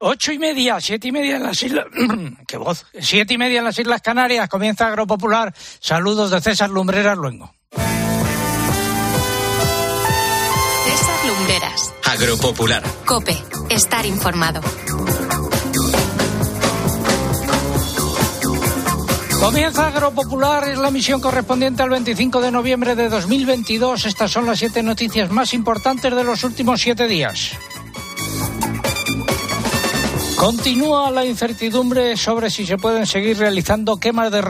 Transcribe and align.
Ocho 0.00 0.30
y 0.30 0.38
media, 0.38 0.80
siete 0.80 1.08
y 1.08 1.12
media 1.12 1.36
en 1.36 1.42
las 1.42 1.60
islas. 1.60 1.86
¡Qué 2.46 2.56
voz! 2.56 2.86
Siete 3.00 3.34
y 3.34 3.38
media 3.38 3.58
en 3.58 3.64
las 3.64 3.78
Islas 3.80 4.00
Canarias. 4.00 4.48
Comienza 4.48 4.86
Agropopular. 4.86 5.52
Saludos 5.80 6.30
de 6.30 6.40
César 6.40 6.70
Lumbreras 6.70 7.18
Luengo. 7.18 7.52
César 10.84 11.26
Lumbreras. 11.26 11.94
Agropopular. 12.04 12.84
Cope. 13.04 13.36
Estar 13.70 14.06
informado. 14.06 14.60
Comienza 19.40 19.88
Agropopular, 19.88 20.68
es 20.68 20.78
la 20.78 20.90
misión 20.90 21.20
correspondiente 21.20 21.82
al 21.82 21.90
25 21.90 22.40
de 22.40 22.50
noviembre 22.52 22.94
de 22.94 23.08
2022. 23.08 24.06
Estas 24.06 24.30
son 24.30 24.46
las 24.46 24.60
siete 24.60 24.82
noticias 24.82 25.30
más 25.30 25.54
importantes 25.54 26.14
de 26.14 26.24
los 26.24 26.44
últimos 26.44 26.80
siete 26.80 27.08
días. 27.08 27.56
Continúa 30.38 31.10
la 31.10 31.24
incertidumbre 31.24 32.16
sobre 32.16 32.48
si 32.48 32.64
se 32.64 32.78
pueden 32.78 33.06
seguir 33.06 33.38
realizando 33.38 33.96
quemas 33.96 34.30
de, 34.30 34.40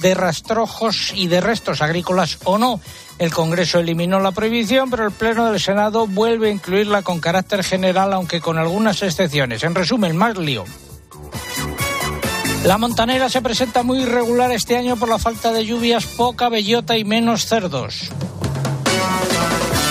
de 0.00 0.14
rastrojos 0.14 1.12
y 1.14 1.28
de 1.28 1.40
restos 1.40 1.80
agrícolas 1.82 2.38
o 2.42 2.58
no. 2.58 2.80
El 3.20 3.32
Congreso 3.32 3.78
eliminó 3.78 4.18
la 4.18 4.32
prohibición, 4.32 4.90
pero 4.90 5.06
el 5.06 5.12
Pleno 5.12 5.52
del 5.52 5.60
Senado 5.60 6.08
vuelve 6.08 6.48
a 6.48 6.52
incluirla 6.52 7.02
con 7.02 7.20
carácter 7.20 7.62
general, 7.62 8.12
aunque 8.12 8.40
con 8.40 8.58
algunas 8.58 9.02
excepciones. 9.02 9.62
En 9.62 9.76
resumen, 9.76 10.16
más 10.16 10.36
lío. 10.36 10.64
La 12.64 12.76
montanera 12.76 13.28
se 13.28 13.40
presenta 13.40 13.84
muy 13.84 14.00
irregular 14.00 14.50
este 14.50 14.76
año 14.76 14.96
por 14.96 15.08
la 15.08 15.20
falta 15.20 15.52
de 15.52 15.64
lluvias, 15.64 16.06
poca 16.06 16.48
bellota 16.48 16.98
y 16.98 17.04
menos 17.04 17.46
cerdos. 17.46 18.10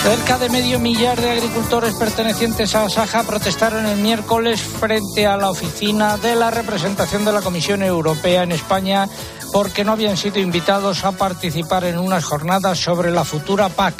Cerca 0.04 0.36
de 0.36 0.50
medio 0.50 0.78
millar 0.78 1.18
de 1.18 1.30
agricultores 1.30 1.94
pertenecientes 1.94 2.74
a 2.74 2.90
Saja 2.90 3.22
protestaron 3.22 3.86
el 3.86 3.96
miércoles 3.96 4.60
frente 4.60 5.26
a 5.26 5.38
la 5.38 5.48
oficina 5.48 6.18
de 6.18 6.36
la 6.36 6.50
representación 6.50 7.24
de 7.24 7.32
la 7.32 7.40
Comisión 7.40 7.82
Europea 7.82 8.42
en 8.42 8.52
España 8.52 9.08
porque 9.50 9.82
no 9.82 9.92
habían 9.92 10.18
sido 10.18 10.40
invitados 10.40 11.04
a 11.04 11.12
participar 11.12 11.84
en 11.84 11.98
unas 11.98 12.22
jornadas 12.22 12.78
sobre 12.78 13.12
la 13.12 13.24
futura 13.24 13.70
PAC. 13.70 13.94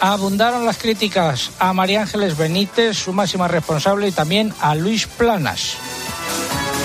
Abundaron 0.00 0.66
las 0.66 0.76
críticas 0.76 1.52
a 1.58 1.72
María 1.72 2.02
Ángeles 2.02 2.36
Benítez, 2.36 2.98
su 2.98 3.14
máxima 3.14 3.48
responsable, 3.48 4.08
y 4.08 4.12
también 4.12 4.52
a 4.60 4.74
Luis 4.74 5.06
Planas. 5.06 5.78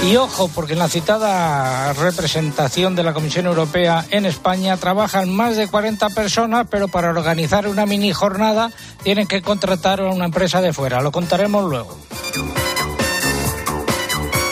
Y 0.06 0.17
ojo, 0.17 0.50
porque 0.50 0.73
en 0.73 0.80
la 0.80 0.88
citada 0.88 1.92
representación 1.94 2.95
de 2.95 3.02
la 3.02 3.14
Comisión 3.14 3.48
Europea 3.48 4.06
en 4.12 4.28
España 4.28 4.78
trabajan 4.78 5.34
más 5.34 5.58
de 5.58 5.67
40 5.67 6.09
personas, 6.12 6.67
pero 6.70 6.88
para 6.88 7.09
organizar 7.09 7.67
una 7.67 7.88
mini 7.88 8.14
jornada 8.14 8.72
tienen 9.02 9.25
que 9.25 9.42
contratar 9.42 10.02
a 10.02 10.12
una 10.12 10.25
empresa 10.25 10.62
de 10.62 10.73
fuera. 10.73 11.02
Lo 11.02 11.12
contaremos 11.12 11.67
luego. 11.67 11.97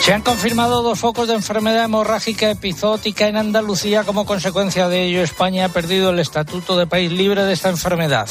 Se 0.00 0.12
han 0.12 0.22
confirmado 0.22 0.82
dos 0.82 0.98
focos 0.98 1.28
de 1.28 1.34
enfermedad 1.34 1.84
hemorrágica 1.84 2.50
epizótica 2.50 3.28
en 3.28 3.36
Andalucía. 3.36 4.02
Como 4.02 4.26
consecuencia 4.26 4.88
de 4.88 5.04
ello, 5.04 5.22
España 5.22 5.66
ha 5.66 5.68
perdido 5.68 6.10
el 6.10 6.18
estatuto 6.18 6.76
de 6.76 6.88
país 6.88 7.12
libre 7.12 7.44
de 7.44 7.52
esta 7.52 7.70
enfermedad. 7.70 8.28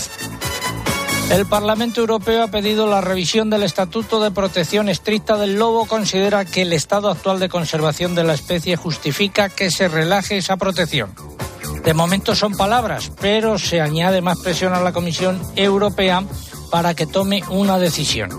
El 1.29 1.45
Parlamento 1.47 2.02
Europeo 2.02 2.43
ha 2.43 2.47
pedido 2.47 2.88
la 2.88 3.02
revisión 3.02 3.49
del 3.49 3.63
Estatuto 3.63 4.19
de 4.19 4.31
Protección 4.31 4.88
Estricta 4.88 5.38
del 5.38 5.57
Lobo. 5.57 5.85
Considera 5.85 6.45
que 6.45 6.61
el 6.61 6.73
estado 6.73 7.09
actual 7.09 7.39
de 7.39 7.49
conservación 7.49 8.13
de 8.13 8.23
la 8.23 8.33
especie 8.33 8.75
justifica 8.75 9.49
que 9.49 9.71
se 9.71 9.88
relaje 9.88 10.38
esa 10.38 10.57
protección. 10.57 11.15
De 11.83 11.93
momento 11.93 12.35
son 12.35 12.55
palabras, 12.55 13.11
pero 13.19 13.57
se 13.57 13.81
añade 13.81 14.21
más 14.21 14.39
presión 14.39 14.73
a 14.73 14.81
la 14.81 14.93
Comisión 14.93 15.41
Europea 15.55 16.23
para 16.69 16.93
que 16.93 17.07
tome 17.07 17.43
una 17.49 17.80
decisión. 17.80 18.30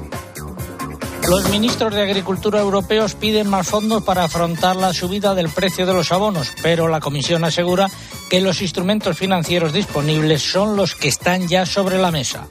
Los 1.29 1.49
ministros 1.49 1.95
de 1.95 2.03
Agricultura 2.03 2.61
europeos 2.61 3.15
piden 3.15 3.49
más 3.49 3.67
fondos 3.67 4.03
para 4.03 4.25
afrontar 4.25 4.77
la 4.77 4.93
subida 4.93 5.35
del 5.35 5.49
precio 5.49 5.87
de 5.87 5.95
los 5.95 6.13
abonos, 6.13 6.53
pero 6.63 6.87
la 6.87 7.01
Comisión 7.01 7.45
asegura 7.45 7.89
que 8.35 8.41
los 8.41 8.63
instrumentos 8.63 9.17
financieros 9.17 9.73
disponibles 9.73 10.43
son 10.43 10.75
los 10.75 10.97
que 10.97 11.07
están 11.07 11.47
ya 11.47 11.65
sobre 11.65 11.99
la 11.99 12.11
mesa. 12.11 12.49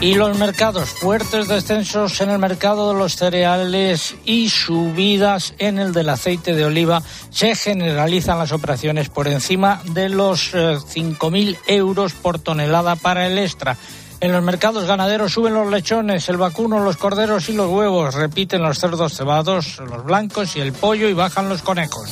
Y 0.00 0.14
los 0.14 0.38
mercados, 0.38 0.90
fuertes 0.90 1.48
descensos 1.48 2.20
en 2.20 2.30
el 2.30 2.38
mercado 2.38 2.92
de 2.92 3.00
los 3.00 3.16
cereales 3.16 4.14
y 4.24 4.48
subidas 4.48 5.54
en 5.58 5.80
el 5.80 5.92
del 5.92 6.10
aceite 6.10 6.54
de 6.54 6.64
oliva, 6.64 7.02
se 7.30 7.56
generalizan 7.56 8.38
las 8.38 8.52
operaciones 8.52 9.08
por 9.08 9.26
encima 9.26 9.82
de 9.86 10.08
los 10.08 10.54
5.000 10.54 11.54
eh, 11.66 11.74
euros 11.74 12.12
por 12.12 12.38
tonelada 12.38 12.94
para 12.94 13.26
el 13.26 13.38
extra. 13.38 13.76
En 14.20 14.30
los 14.30 14.44
mercados 14.44 14.86
ganaderos 14.86 15.32
suben 15.32 15.54
los 15.54 15.68
lechones, 15.68 16.28
el 16.28 16.36
vacuno, 16.36 16.78
los 16.78 16.96
corderos 16.96 17.48
y 17.48 17.54
los 17.54 17.68
huevos. 17.68 18.14
Repiten 18.14 18.62
los 18.62 18.78
cerdos 18.78 19.16
cebados, 19.16 19.80
los 19.80 20.04
blancos 20.04 20.54
y 20.54 20.60
el 20.60 20.72
pollo 20.72 21.08
y 21.08 21.12
bajan 21.12 21.48
los 21.48 21.62
conejos. 21.62 22.08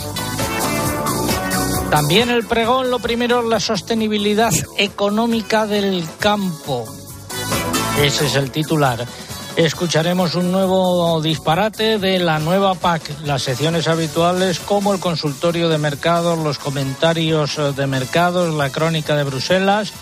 También 1.91 2.31
el 2.31 2.45
pregón, 2.45 2.91
lo 2.91 2.99
primero, 2.99 3.43
la 3.43 3.61
sostenibilidad 3.61 4.53
económica 4.77 5.67
del 5.67 6.05
campo. 6.19 6.85
Ese 8.03 8.27
es 8.27 8.35
el 8.35 8.51
titular. 8.51 9.07
Escucharemos 9.57 10.35
un 10.35 10.53
nuevo 10.53 11.21
disparate 11.23 11.99
de 11.99 12.19
la 12.19 12.39
nueva 12.39 12.75
PAC, 12.75 13.23
las 13.25 13.43
secciones 13.43 13.89
habituales 13.89 14.59
como 14.59 14.93
el 14.93 15.01
consultorio 15.01 15.71
de 15.71 15.79
mercados, 15.79 16.39
los 16.39 16.59
comentarios 16.59 17.59
de 17.75 17.87
mercados, 17.87 18.55
la 18.55 18.69
crónica 18.69 19.17
de 19.17 19.25
Bruselas 19.25 19.95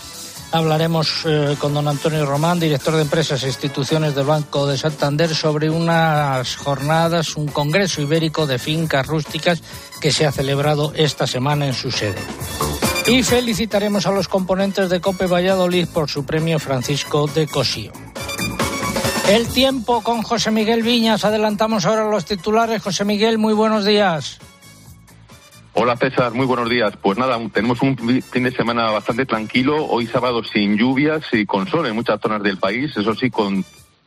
Hablaremos 0.51 1.23
eh, 1.25 1.55
con 1.59 1.73
don 1.73 1.87
Antonio 1.87 2.25
Román, 2.25 2.59
director 2.59 2.95
de 2.95 3.01
empresas 3.01 3.43
e 3.43 3.47
instituciones 3.47 4.15
del 4.15 4.25
Banco 4.25 4.67
de 4.67 4.77
Santander, 4.77 5.35
sobre 5.35 5.69
unas 5.69 6.55
jornadas, 6.55 7.35
un 7.35 7.47
congreso 7.47 8.01
ibérico 8.01 8.47
de 8.47 8.59
fincas 8.59 9.05
rústicas 9.05 9.61
que 9.99 10.11
se 10.11 10.25
ha 10.25 10.31
celebrado 10.31 10.93
esta 10.95 11.27
semana 11.27 11.67
en 11.67 11.73
su 11.73 11.91
sede. 11.91 12.19
Y 13.07 13.21
felicitaremos 13.21 14.07
a 14.07 14.11
los 14.11 14.27
componentes 14.27 14.89
de 14.89 15.01
Cope 15.01 15.27
Valladolid 15.27 15.87
por 15.87 16.09
su 16.09 16.25
premio 16.25 16.57
Francisco 16.59 17.27
de 17.27 17.47
Cosío. 17.47 17.91
El 19.27 19.47
tiempo 19.47 20.01
con 20.01 20.21
José 20.21 20.51
Miguel 20.51 20.83
Viñas. 20.83 21.25
Adelantamos 21.25 21.85
ahora 21.85 22.07
los 22.07 22.25
titulares. 22.25 22.81
José 22.81 23.05
Miguel, 23.05 23.39
muy 23.39 23.53
buenos 23.53 23.83
días. 23.83 24.39
Hola 25.77 25.97
César, 25.97 26.33
muy 26.33 26.45
buenos 26.45 26.69
días. 26.69 26.93
Pues 26.95 27.17
nada, 27.17 27.37
tenemos 27.51 27.81
un 27.81 27.97
fin 27.97 28.43
de 28.43 28.51
semana 28.51 28.91
bastante 28.91 29.25
tranquilo. 29.25 29.85
Hoy 29.87 30.07
sábado 30.07 30.41
sin 30.41 30.77
lluvias 30.77 31.25
y 31.33 31.45
con 31.45 31.67
sol 31.67 31.85
en 31.85 31.95
muchas 31.95 32.21
zonas 32.21 32.41
del 32.41 32.57
país, 32.57 32.95
eso 32.95 33.13
sí, 33.13 33.29
con 33.29 33.65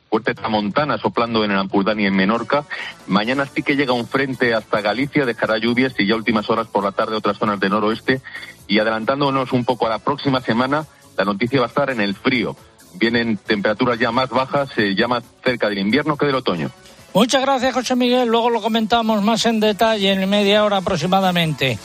fuerte 0.09 0.35
tramontana 0.35 0.97
soplando 0.97 1.45
en 1.45 1.51
el 1.51 1.59
Ampurdán 1.59 2.01
y 2.01 2.07
en 2.07 2.17
Menorca. 2.17 2.65
Mañana 3.07 3.45
sí 3.45 3.63
que 3.63 3.77
llega 3.77 3.93
un 3.93 4.07
frente 4.07 4.55
hasta 4.55 4.81
Galicia, 4.81 5.27
dejará 5.27 5.59
lluvias 5.59 5.93
y 5.99 6.07
ya 6.07 6.17
últimas 6.17 6.49
horas 6.49 6.69
por 6.69 6.85
la 6.85 6.93
tarde 6.93 7.17
otras 7.17 7.37
zonas 7.37 7.61
del 7.61 7.73
noroeste. 7.73 8.23
Y 8.67 8.79
adelantándonos 8.79 9.53
un 9.53 9.67
poco 9.67 9.87
a 9.87 9.91
la 9.91 9.99
próxima 9.99 10.41
semana, 10.41 10.87
la 11.19 11.27
noticia 11.27 11.61
va 11.61 11.67
a 11.67 11.69
estar 11.69 11.91
en 11.91 12.01
el 12.01 12.15
frío. 12.15 12.57
Vienen 12.95 13.37
temperaturas 13.37 13.99
ya 13.99 14.11
más 14.11 14.31
bajas, 14.31 14.71
se 14.75 14.95
llama 14.95 15.23
cerca 15.45 15.69
del 15.69 15.81
invierno 15.81 16.17
que 16.17 16.25
del 16.25 16.37
otoño. 16.37 16.71
Muchas 17.15 17.43
gracias, 17.43 17.75
José 17.75 17.97
Miguel. 17.97 18.29
Luego 18.29 18.51
lo 18.51 18.61
comentamos 18.61 19.23
más 19.23 19.47
en 19.47 19.61
detalle 19.61 20.13
en 20.13 20.29
media 20.29 20.65
hora 20.65 20.79
aproximadamente. 20.79 21.79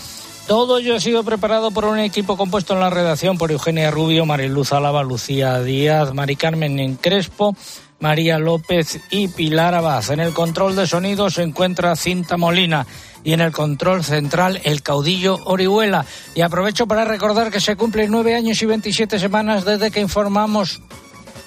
Todo 0.48 0.80
ello 0.80 0.96
ha 0.96 1.00
sido 1.00 1.24
preparado 1.24 1.72
por 1.72 1.86
un 1.86 2.00
equipo 2.00 2.36
compuesto 2.36 2.74
en 2.74 2.82
la 2.82 2.90
redacción 2.90 3.38
por 3.38 3.52
Eugenia 3.52 3.90
Rubio, 3.92 4.26
Mariluz 4.26 4.74
Álava, 4.74 5.02
Lucía 5.02 5.62
Díaz, 5.62 6.14
Mari 6.14 6.36
Carmen 6.36 6.98
Crespo, 6.98 7.56
María 8.02 8.38
López 8.38 9.00
y 9.10 9.30
Pilar 9.30 9.74
Abad. 9.74 10.12
En 10.12 10.20
el 10.20 10.34
control 10.34 10.76
de 10.76 10.86
sonido 10.86 11.30
se 11.30 11.44
encuentra 11.44 11.96
Cinta 11.96 12.36
Molina 12.36 12.86
y 13.24 13.32
en 13.32 13.40
el 13.40 13.54
control 13.54 14.04
central 14.04 14.60
el 14.66 14.84
caudillo 14.84 15.40
Orihuela. 15.46 16.06
Y 16.36 16.42
aprovecho 16.42 16.86
para 16.86 17.06
recordar 17.06 17.50
que 17.50 17.62
se 17.62 17.78
cumplen 17.78 18.12
nueve 18.12 18.36
años 18.36 18.62
y 18.62 18.66
veintisiete 18.66 19.20
semanas 19.20 19.64
desde 19.64 19.92
que 19.92 20.02
informamos 20.02 20.82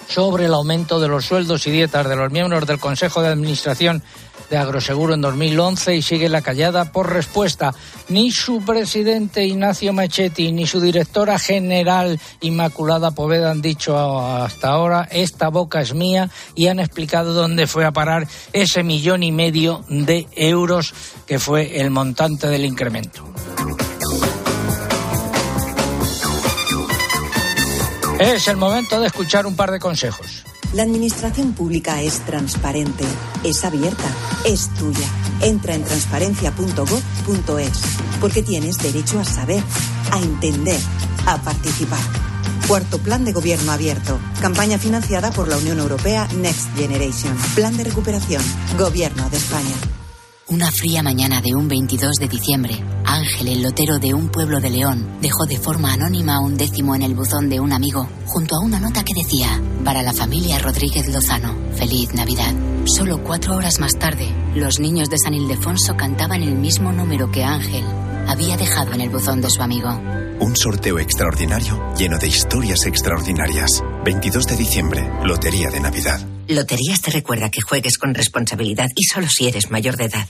sobre 0.07 0.45
el 0.45 0.53
aumento 0.53 0.99
de 0.99 1.07
los 1.07 1.25
sueldos 1.25 1.67
y 1.67 1.71
dietas 1.71 2.07
de 2.07 2.15
los 2.15 2.31
miembros 2.31 2.65
del 2.65 2.79
Consejo 2.79 3.21
de 3.21 3.29
Administración 3.29 4.03
de 4.49 4.57
Agroseguro 4.57 5.13
en 5.13 5.21
2011 5.21 5.95
y 5.95 6.01
sigue 6.01 6.29
la 6.29 6.41
callada 6.41 6.91
por 6.91 7.11
respuesta. 7.11 7.73
Ni 8.09 8.31
su 8.31 8.63
presidente 8.63 9.45
Ignacio 9.45 9.93
Machetti 9.93 10.51
ni 10.51 10.65
su 10.65 10.79
directora 10.79 11.37
general 11.37 12.19
Inmaculada 12.41 13.11
Poveda 13.11 13.51
han 13.51 13.61
dicho 13.61 13.97
hasta 13.97 14.69
ahora 14.69 15.07
esta 15.11 15.49
boca 15.49 15.81
es 15.81 15.93
mía 15.93 16.29
y 16.55 16.67
han 16.67 16.79
explicado 16.79 17.33
dónde 17.33 17.67
fue 17.67 17.85
a 17.85 17.91
parar 17.91 18.27
ese 18.53 18.83
millón 18.83 19.23
y 19.23 19.31
medio 19.31 19.83
de 19.89 20.27
euros 20.35 20.93
que 21.25 21.39
fue 21.39 21.81
el 21.81 21.89
montante 21.89 22.47
del 22.47 22.65
incremento. 22.65 23.23
Es 28.19 28.47
el 28.47 28.57
momento 28.57 28.99
de 28.99 29.07
escuchar 29.07 29.45
un 29.45 29.55
par 29.55 29.69
de 29.71 29.79
consejos. 29.79 30.43
La 30.73 30.81
administración 30.83 31.53
pública 31.53 32.01
es 32.01 32.19
transparente, 32.25 33.03
es 33.43 33.63
abierta, 33.63 34.09
es 34.43 34.73
tuya. 34.73 35.07
Entra 35.41 35.75
en 35.75 35.83
transparencia.gov.es 35.83 37.81
porque 38.19 38.41
tienes 38.41 38.79
derecho 38.79 39.19
a 39.19 39.23
saber, 39.23 39.61
a 40.11 40.17
entender, 40.19 40.79
a 41.27 41.37
participar. 41.37 41.99
Cuarto 42.67 42.97
Plan 42.97 43.23
de 43.23 43.33
Gobierno 43.33 43.71
Abierto. 43.71 44.19
Campaña 44.41 44.79
financiada 44.79 45.31
por 45.31 45.47
la 45.47 45.57
Unión 45.57 45.77
Europea 45.77 46.27
Next 46.37 46.75
Generation. 46.75 47.37
Plan 47.53 47.77
de 47.77 47.83
recuperación. 47.83 48.43
Gobierno 48.77 49.29
de 49.29 49.37
España. 49.37 49.75
Una 50.49 50.71
fría 50.71 51.03
mañana 51.03 51.41
de 51.41 51.53
un 51.53 51.67
22 51.67 52.15
de 52.21 52.29
diciembre, 52.29 52.81
Ángel, 53.03 53.49
el 53.49 53.63
lotero 53.63 53.99
de 53.99 54.13
un 54.13 54.29
pueblo 54.29 54.61
de 54.61 54.69
León, 54.69 55.17
dejó 55.19 55.45
de 55.45 55.57
forma 55.57 55.91
anónima 55.91 56.39
un 56.39 56.55
décimo 56.55 56.95
en 56.95 57.01
el 57.01 57.15
buzón 57.15 57.49
de 57.49 57.59
un 57.59 57.73
amigo, 57.73 58.07
junto 58.27 58.55
a 58.55 58.63
una 58.63 58.79
nota 58.79 59.03
que 59.03 59.13
decía, 59.13 59.61
para 59.83 60.03
la 60.03 60.13
familia 60.13 60.57
Rodríguez 60.59 61.13
Lozano, 61.13 61.53
feliz 61.75 62.13
Navidad. 62.13 62.53
Solo 62.85 63.21
cuatro 63.21 63.57
horas 63.57 63.81
más 63.81 63.99
tarde, 63.99 64.33
los 64.55 64.79
niños 64.79 65.09
de 65.09 65.17
San 65.17 65.33
Ildefonso 65.33 65.97
cantaban 65.97 66.41
el 66.41 66.55
mismo 66.55 66.93
número 66.93 67.29
que 67.29 67.43
Ángel 67.43 67.83
había 68.25 68.55
dejado 68.55 68.93
en 68.93 69.01
el 69.01 69.09
buzón 69.09 69.41
de 69.41 69.49
su 69.49 69.61
amigo. 69.61 69.99
Un 70.39 70.55
sorteo 70.55 70.97
extraordinario 70.99 71.93
lleno 71.97 72.17
de 72.19 72.27
historias 72.27 72.85
extraordinarias. 72.85 73.83
22 74.05 74.45
de 74.45 74.55
diciembre, 74.55 75.11
Lotería 75.25 75.69
de 75.69 75.81
Navidad. 75.81 76.36
Loterías 76.49 77.01
te 77.01 77.11
recuerda 77.11 77.49
que 77.49 77.61
juegues 77.61 77.97
con 77.97 78.13
responsabilidad 78.13 78.87
y 78.95 79.03
solo 79.03 79.27
si 79.29 79.47
eres 79.47 79.69
mayor 79.69 79.97
de 79.97 80.05
edad. 80.05 80.27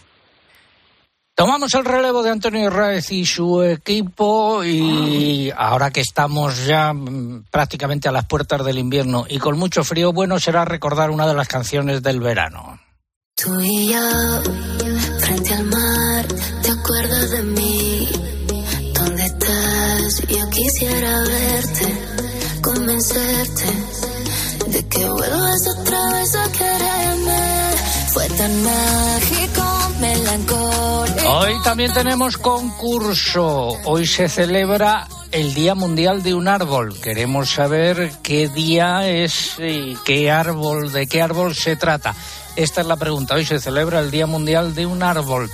Tomamos 1.38 1.72
el 1.76 1.86
relevo 1.86 2.24
de 2.24 2.32
Antonio 2.32 2.68
Raez 2.72 3.12
y 3.12 3.24
su 3.24 3.62
equipo 3.62 4.64
y 4.64 5.52
ahora 5.56 5.92
que 5.92 6.02
estamos 6.02 6.66
ya 6.66 6.92
mm, 6.94 7.46
prácticamente 7.52 8.10
a 8.10 8.12
las 8.12 8.26
puertas 8.26 8.66
del 8.66 8.80
invierno 8.80 9.28
y 9.30 9.38
con 9.38 9.60
mucho 9.60 9.84
frío, 9.84 10.12
bueno 10.12 10.40
será 10.40 10.66
recordar 10.66 11.12
una 11.12 11.28
de 11.28 11.36
las 11.36 11.48
canciones 11.48 12.02
del 12.02 12.22
verano. 12.22 12.80
Tú 13.36 13.62
y 13.62 13.90
yo, 13.90 14.42
frente 15.20 15.54
al 15.54 15.66
mar, 15.66 16.26
¿te 16.64 16.72
acuerdas 16.72 17.30
de 17.30 17.44
mí? 17.44 18.08
¿Dónde 18.96 19.24
estás? 19.24 20.28
Yo 20.28 20.50
quisiera 20.50 21.22
verte, 21.22 22.02
convencerte 22.64 23.97
Hoy 31.30 31.54
también 31.64 31.94
tenemos 31.94 32.38
concurso. 32.38 33.70
Hoy 33.86 34.08
se 34.08 34.30
celebra 34.30 35.08
el 35.32 35.54
Día 35.54 35.76
Mundial 35.76 36.24
de 36.24 36.34
un 36.34 36.48
Árbol. 36.48 37.00
Queremos 37.02 37.52
saber 37.52 38.12
qué 38.24 38.48
día 38.48 39.08
es 39.08 39.56
y 39.60 39.96
qué 40.06 40.32
árbol, 40.32 40.92
de 40.92 41.08
qué 41.08 41.22
árbol 41.22 41.56
se 41.56 41.76
trata. 41.76 42.16
Esta 42.56 42.82
es 42.82 42.88
la 42.88 42.96
pregunta. 42.96 43.36
Hoy 43.36 43.46
se 43.46 43.60
celebra 43.60 44.00
el 44.00 44.10
Día 44.12 44.26
Mundial 44.26 44.74
de 44.74 44.86
un 44.86 45.04
Árbol. 45.04 45.50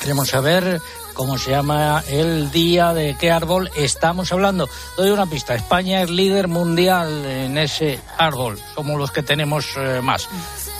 Queremos 0.00 0.28
saber 0.28 0.80
cómo 1.12 1.38
se 1.38 1.50
llama 1.50 2.02
el 2.08 2.50
día, 2.50 2.94
de 2.94 3.16
qué 3.18 3.30
árbol 3.30 3.70
estamos 3.76 4.32
hablando. 4.32 4.68
Doy 4.96 5.10
una 5.10 5.26
pista. 5.26 5.54
España 5.54 6.02
es 6.02 6.10
líder 6.10 6.48
mundial 6.48 7.24
en 7.24 7.58
ese 7.58 8.00
árbol. 8.18 8.58
Somos 8.74 8.98
los 8.98 9.10
que 9.10 9.22
tenemos 9.22 9.66
eh, 9.76 10.00
más. 10.02 10.28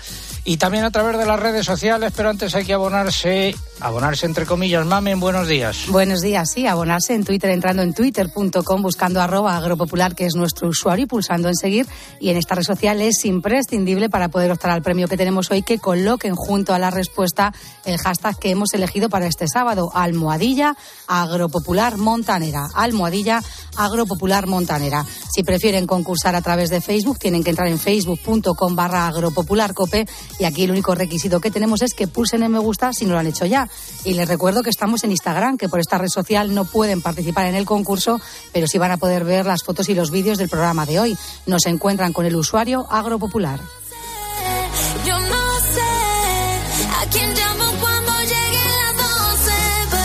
y 0.49 0.57
también 0.57 0.83
a 0.85 0.91
través 0.91 1.19
de 1.19 1.27
las 1.27 1.39
redes 1.39 1.67
sociales, 1.67 2.11
pero 2.17 2.31
antes 2.31 2.55
hay 2.55 2.65
que 2.65 2.73
abonarse, 2.73 3.55
abonarse 3.81 4.25
entre 4.25 4.47
comillas. 4.47 4.87
Mamen, 4.87 5.21
buenos 5.21 5.47
días. 5.47 5.85
Buenos 5.89 6.23
días, 6.23 6.49
sí, 6.55 6.67
abonarse 6.67 7.13
en 7.13 7.23
Twitter, 7.23 7.51
entrando 7.51 7.83
en 7.83 7.93
twitter.com, 7.93 8.81
buscando 8.81 9.21
arroba 9.21 9.59
agropopular, 9.59 10.15
que 10.15 10.25
es 10.25 10.37
nuestro 10.37 10.69
usuario, 10.69 11.05
y 11.05 11.07
pulsando 11.07 11.49
en 11.49 11.55
seguir. 11.55 11.87
Y 12.19 12.31
en 12.31 12.39
esta 12.39 12.55
red 12.55 12.63
social 12.63 13.03
es 13.03 13.27
imprescindible 13.27 14.09
para 14.09 14.31
poder 14.31 14.51
optar 14.51 14.71
al 14.71 14.81
premio 14.81 15.07
que 15.07 15.19
tenemos 15.19 15.51
hoy, 15.51 15.61
que 15.61 15.79
coloquen 15.79 16.35
junto 16.35 16.73
a 16.73 16.79
la 16.79 16.91
respuesta 16.91 17.53
el 17.85 17.99
hashtag 17.99 18.39
que 18.39 18.49
hemos 18.49 18.73
elegido 18.73 19.11
para 19.11 19.27
este 19.27 19.49
sábado, 19.49 19.91
almohadilla 19.93 20.79
agropopular 21.09 21.99
montanera. 21.99 22.69
Almohadilla 22.75 23.43
agropopular 23.77 24.47
montanera. 24.47 25.05
Si 25.31 25.43
prefieren 25.43 25.87
concursar 25.87 26.35
a 26.35 26.41
través 26.41 26.71
de 26.71 26.81
Facebook, 26.81 27.19
tienen 27.19 27.45
que 27.45 27.51
entrar 27.51 27.69
en 27.69 27.79
facebook.com 27.79 28.75
barra 28.75 29.09
agropopularcope 29.09 30.07
y 30.39 30.45
aquí 30.45 30.65
el 30.65 30.71
único 30.71 30.95
requisito 30.95 31.41
que 31.41 31.51
tenemos 31.51 31.83
es 31.83 31.95
que 31.95 32.07
pulsen 32.07 32.43
en 32.43 32.53
me 32.53 32.59
gusta 32.59 32.93
si 32.93 33.05
no 33.05 33.13
lo 33.13 33.19
han 33.19 33.27
hecho 33.27 33.47
ya. 33.47 33.69
Y 34.05 34.15
les 34.15 34.29
recuerdo 34.29 34.63
que 34.63 34.71
estamos 34.71 35.05
en 35.05 35.11
Instagram, 35.11 35.59
que 35.59 35.69
por 35.69 35.81
esta 35.81 35.99
red 35.99 36.09
social 36.09 36.55
no 36.55 36.65
pueden 36.65 37.03
participar 37.03 37.47
en 37.47 37.55
el 37.55 37.67
concurso, 37.67 38.21
pero 38.53 38.67
sí 38.67 38.79
van 38.79 38.93
a 38.93 38.97
poder 38.97 39.25
ver 39.25 39.47
las 39.47 39.63
fotos 39.63 39.89
y 39.89 39.95
los 39.95 40.11
vídeos 40.11 40.39
del 40.39 40.49
programa 40.49 40.87
de 40.87 41.01
hoy. 41.01 41.19
Nos 41.47 41.67
encuentran 41.67 42.13
con 42.13 42.27
el 42.27 42.37
usuario 42.37 42.87
Agropopular. 42.91 43.61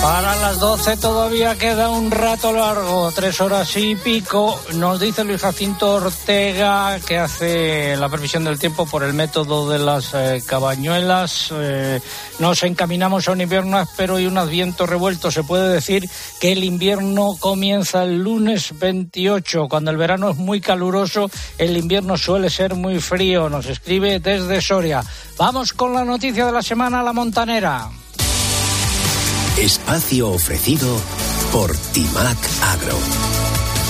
Para 0.04 0.36
las 0.36 0.60
12 0.60 0.98
todavía 0.98 1.58
queda 1.58 1.90
un 1.90 2.12
rato 2.12 2.52
largo, 2.52 3.10
tres 3.16 3.40
horas 3.40 3.78
y 3.78 3.96
pico. 3.96 4.60
Nos 4.74 5.00
dice 5.00 5.24
Luis 5.24 5.40
Jacinto 5.40 5.94
Ortega 5.94 7.00
que 7.08 7.18
hace 7.18 7.96
la 7.96 8.10
previsión 8.10 8.44
del 8.44 8.60
tiempo 8.60 8.86
por 8.86 9.04
el 9.04 9.14
método 9.14 9.70
de 9.70 9.80
las 9.80 10.14
eh, 10.14 10.44
cabañuelas. 10.46 11.54
Eh, 11.54 12.02
nos 12.40 12.64
encaminamos 12.64 13.30
a 13.30 13.32
un 13.32 13.40
invierno 13.40 13.78
áspero 13.78 14.20
y 14.20 14.26
un 14.26 14.38
adviento 14.38 14.86
revuelto. 14.86 15.32
Se 15.32 15.44
puede 15.44 15.74
decir 15.74 16.10
que 16.42 16.52
el 16.52 16.66
invierno 16.66 17.38
comienza 17.40 18.04
el 18.04 18.18
lunes 18.18 18.78
28. 18.78 19.70
Cuando 19.70 19.90
el 19.90 19.96
verano 19.96 20.32
es 20.32 20.36
muy 20.36 20.60
caluroso, 20.60 21.32
el 21.58 21.78
invierno 21.78 22.18
suele 22.18 22.50
ser 22.50 22.76
muy 22.76 23.00
frío. 23.00 23.48
Nos 23.48 23.68
escribe 23.68 24.20
desde 24.20 24.60
Soria. 24.60 25.02
Vamos 25.38 25.72
con 25.72 25.94
la 25.94 26.04
noticia 26.04 26.46
de 26.46 26.52
la 26.52 26.62
semana, 26.62 27.02
la 27.02 27.14
montanera. 27.14 27.90
Espacio 29.58 30.30
ofrecido 30.30 31.00
por 31.52 31.78
Timac 31.78 32.38
Agro. 32.64 32.98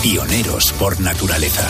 Pioneros 0.01 0.73
por 0.73 0.99
naturaleza. 0.99 1.67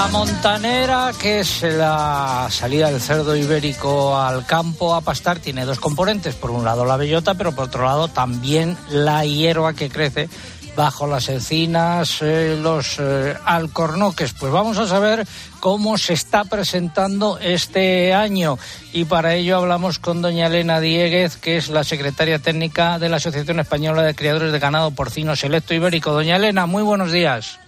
La 0.00 0.08
montanera, 0.08 1.12
que 1.20 1.40
es 1.40 1.62
la 1.62 2.48
salida 2.50 2.90
del 2.90 3.02
cerdo 3.02 3.36
ibérico 3.36 4.16
al 4.16 4.46
campo 4.46 4.94
a 4.94 5.02
pastar, 5.02 5.40
tiene 5.40 5.66
dos 5.66 5.78
componentes. 5.78 6.34
Por 6.36 6.52
un 6.52 6.64
lado 6.64 6.86
la 6.86 6.96
bellota, 6.96 7.34
pero 7.34 7.54
por 7.54 7.66
otro 7.66 7.84
lado 7.84 8.08
también 8.08 8.78
la 8.88 9.26
hierba 9.26 9.74
que 9.74 9.90
crece 9.90 10.30
bajo 10.74 11.06
las 11.06 11.28
encinas, 11.28 12.22
eh, 12.22 12.58
los 12.58 12.96
eh, 12.98 13.36
alcornoques. 13.44 14.32
Pues 14.32 14.50
vamos 14.50 14.78
a 14.78 14.86
saber 14.86 15.26
cómo 15.60 15.98
se 15.98 16.14
está 16.14 16.44
presentando 16.44 17.38
este 17.38 18.14
año. 18.14 18.58
Y 18.94 19.04
para 19.04 19.34
ello 19.34 19.58
hablamos 19.58 19.98
con 19.98 20.22
doña 20.22 20.46
Elena 20.46 20.80
Dieguez, 20.80 21.36
que 21.36 21.58
es 21.58 21.68
la 21.68 21.84
secretaria 21.84 22.38
técnica 22.38 22.98
de 22.98 23.10
la 23.10 23.16
Asociación 23.16 23.60
Española 23.60 24.00
de 24.00 24.14
Criadores 24.14 24.50
de 24.50 24.60
Ganado 24.60 24.92
Porcino 24.92 25.36
Selecto 25.36 25.74
Ibérico. 25.74 26.12
Doña 26.12 26.36
Elena, 26.36 26.64
muy 26.64 26.82
buenos 26.82 27.12
días. 27.12 27.60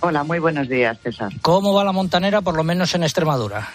Hola, 0.00 0.24
muy 0.24 0.38
buenos 0.38 0.68
días, 0.68 0.98
César. 1.02 1.32
¿Cómo 1.40 1.72
va 1.72 1.82
la 1.84 1.92
montanera, 1.92 2.42
por 2.42 2.54
lo 2.54 2.62
menos 2.62 2.94
en 2.94 3.02
Extremadura? 3.02 3.68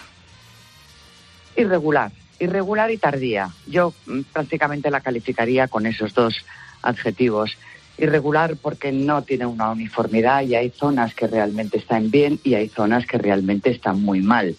Irregular, 1.56 2.12
irregular 2.38 2.90
y 2.90 2.96
tardía. 2.96 3.50
Yo 3.66 3.92
mm, 4.06 4.20
prácticamente 4.32 4.90
la 4.90 5.00
calificaría 5.00 5.66
con 5.68 5.84
esos 5.86 6.14
dos 6.14 6.36
adjetivos. 6.82 7.56
Irregular 7.98 8.56
porque 8.56 8.92
no 8.92 9.22
tiene 9.22 9.46
una 9.46 9.70
uniformidad 9.70 10.42
y 10.42 10.54
hay 10.54 10.70
zonas 10.70 11.14
que 11.14 11.26
realmente 11.26 11.78
están 11.78 12.10
bien 12.10 12.38
y 12.44 12.54
hay 12.54 12.68
zonas 12.68 13.04
que 13.04 13.18
realmente 13.18 13.70
están 13.70 14.00
muy 14.00 14.20
mal. 14.20 14.56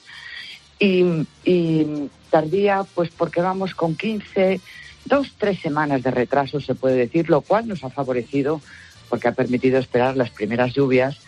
Y, 0.79 1.25
y 1.46 2.10
tardía, 2.29 2.84
pues 2.93 3.10
porque 3.10 3.41
vamos 3.41 3.74
con 3.74 3.96
15, 3.96 4.60
dos, 5.05 5.34
tres 5.38 5.60
semanas 5.60 6.03
de 6.03 6.12
retraso, 6.12 6.60
se 6.60 6.75
puede 6.75 6.98
decir, 6.98 7.29
lo 7.29 7.41
cual 7.41 7.67
nos 7.67 7.84
ha 7.84 7.89
favorecido 7.89 8.62
porque 9.10 9.29
ha 9.29 9.34
permitido 9.34 9.79
esperar 9.79 10.17
las 10.17 10.29
primeras 10.29 10.74
lluvias 10.74 11.20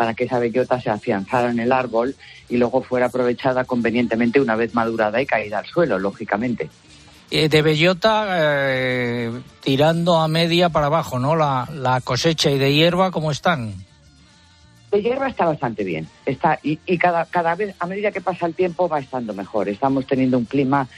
para 0.00 0.14
que 0.14 0.24
esa 0.24 0.38
bellota 0.38 0.80
se 0.80 0.88
afianzara 0.88 1.50
en 1.50 1.60
el 1.60 1.72
árbol 1.72 2.14
y 2.48 2.56
luego 2.56 2.82
fuera 2.82 3.08
aprovechada 3.08 3.64
convenientemente 3.64 4.40
una 4.40 4.56
vez 4.56 4.74
madurada 4.74 5.20
y 5.20 5.26
caída 5.26 5.58
al 5.58 5.66
suelo, 5.66 5.98
lógicamente. 5.98 6.70
Eh, 7.30 7.50
de 7.50 7.60
bellota 7.60 8.26
eh, 8.38 9.30
tirando 9.62 10.16
a 10.16 10.26
media 10.26 10.70
para 10.70 10.86
abajo, 10.86 11.18
¿no? 11.18 11.36
La, 11.36 11.68
la 11.74 12.00
cosecha 12.00 12.50
y 12.50 12.56
de 12.56 12.72
hierba, 12.72 13.10
¿cómo 13.10 13.30
están? 13.30 13.74
De 14.90 15.02
hierba 15.02 15.28
está 15.28 15.44
bastante 15.44 15.84
bien, 15.84 16.08
está 16.24 16.58
y, 16.62 16.78
y 16.86 16.96
cada, 16.96 17.26
cada 17.26 17.54
vez, 17.54 17.74
a 17.78 17.86
medida 17.86 18.10
que 18.10 18.22
pasa 18.22 18.46
el 18.46 18.54
tiempo, 18.54 18.88
va 18.88 19.00
estando 19.00 19.34
mejor. 19.34 19.68
Estamos 19.68 20.06
teniendo 20.06 20.38
un 20.38 20.46
clima 20.46 20.88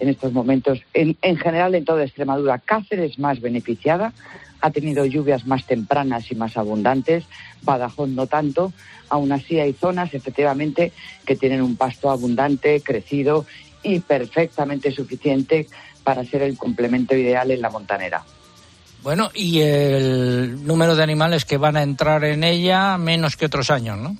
en 0.00 0.08
estos 0.08 0.32
momentos, 0.32 0.80
en, 0.94 1.16
en 1.22 1.36
general 1.36 1.76
en 1.76 1.84
toda 1.84 2.02
Extremadura. 2.02 2.58
Cáceres 2.58 3.20
más 3.20 3.40
beneficiada, 3.40 4.12
ha 4.60 4.70
tenido 4.70 5.04
lluvias 5.04 5.46
más 5.46 5.64
tempranas 5.66 6.30
y 6.30 6.34
más 6.34 6.56
abundantes, 6.56 7.24
Badajoz 7.62 8.08
no 8.08 8.26
tanto. 8.26 8.72
Aún 9.08 9.32
así 9.32 9.58
hay 9.58 9.72
zonas, 9.72 10.12
efectivamente, 10.14 10.92
que 11.24 11.36
tienen 11.36 11.62
un 11.62 11.76
pasto 11.76 12.10
abundante, 12.10 12.80
crecido 12.80 13.46
y 13.82 14.00
perfectamente 14.00 14.90
suficiente 14.90 15.66
para 16.04 16.24
ser 16.24 16.42
el 16.42 16.56
complemento 16.56 17.16
ideal 17.16 17.50
en 17.50 17.60
la 17.60 17.70
montanera. 17.70 18.22
Bueno, 19.02 19.30
y 19.34 19.60
el 19.60 20.66
número 20.66 20.96
de 20.96 21.02
animales 21.02 21.44
que 21.44 21.56
van 21.56 21.76
a 21.76 21.82
entrar 21.82 22.24
en 22.24 22.42
ella 22.42 22.98
menos 22.98 23.36
que 23.36 23.46
otros 23.46 23.70
años, 23.70 23.96
¿no? 23.98 24.16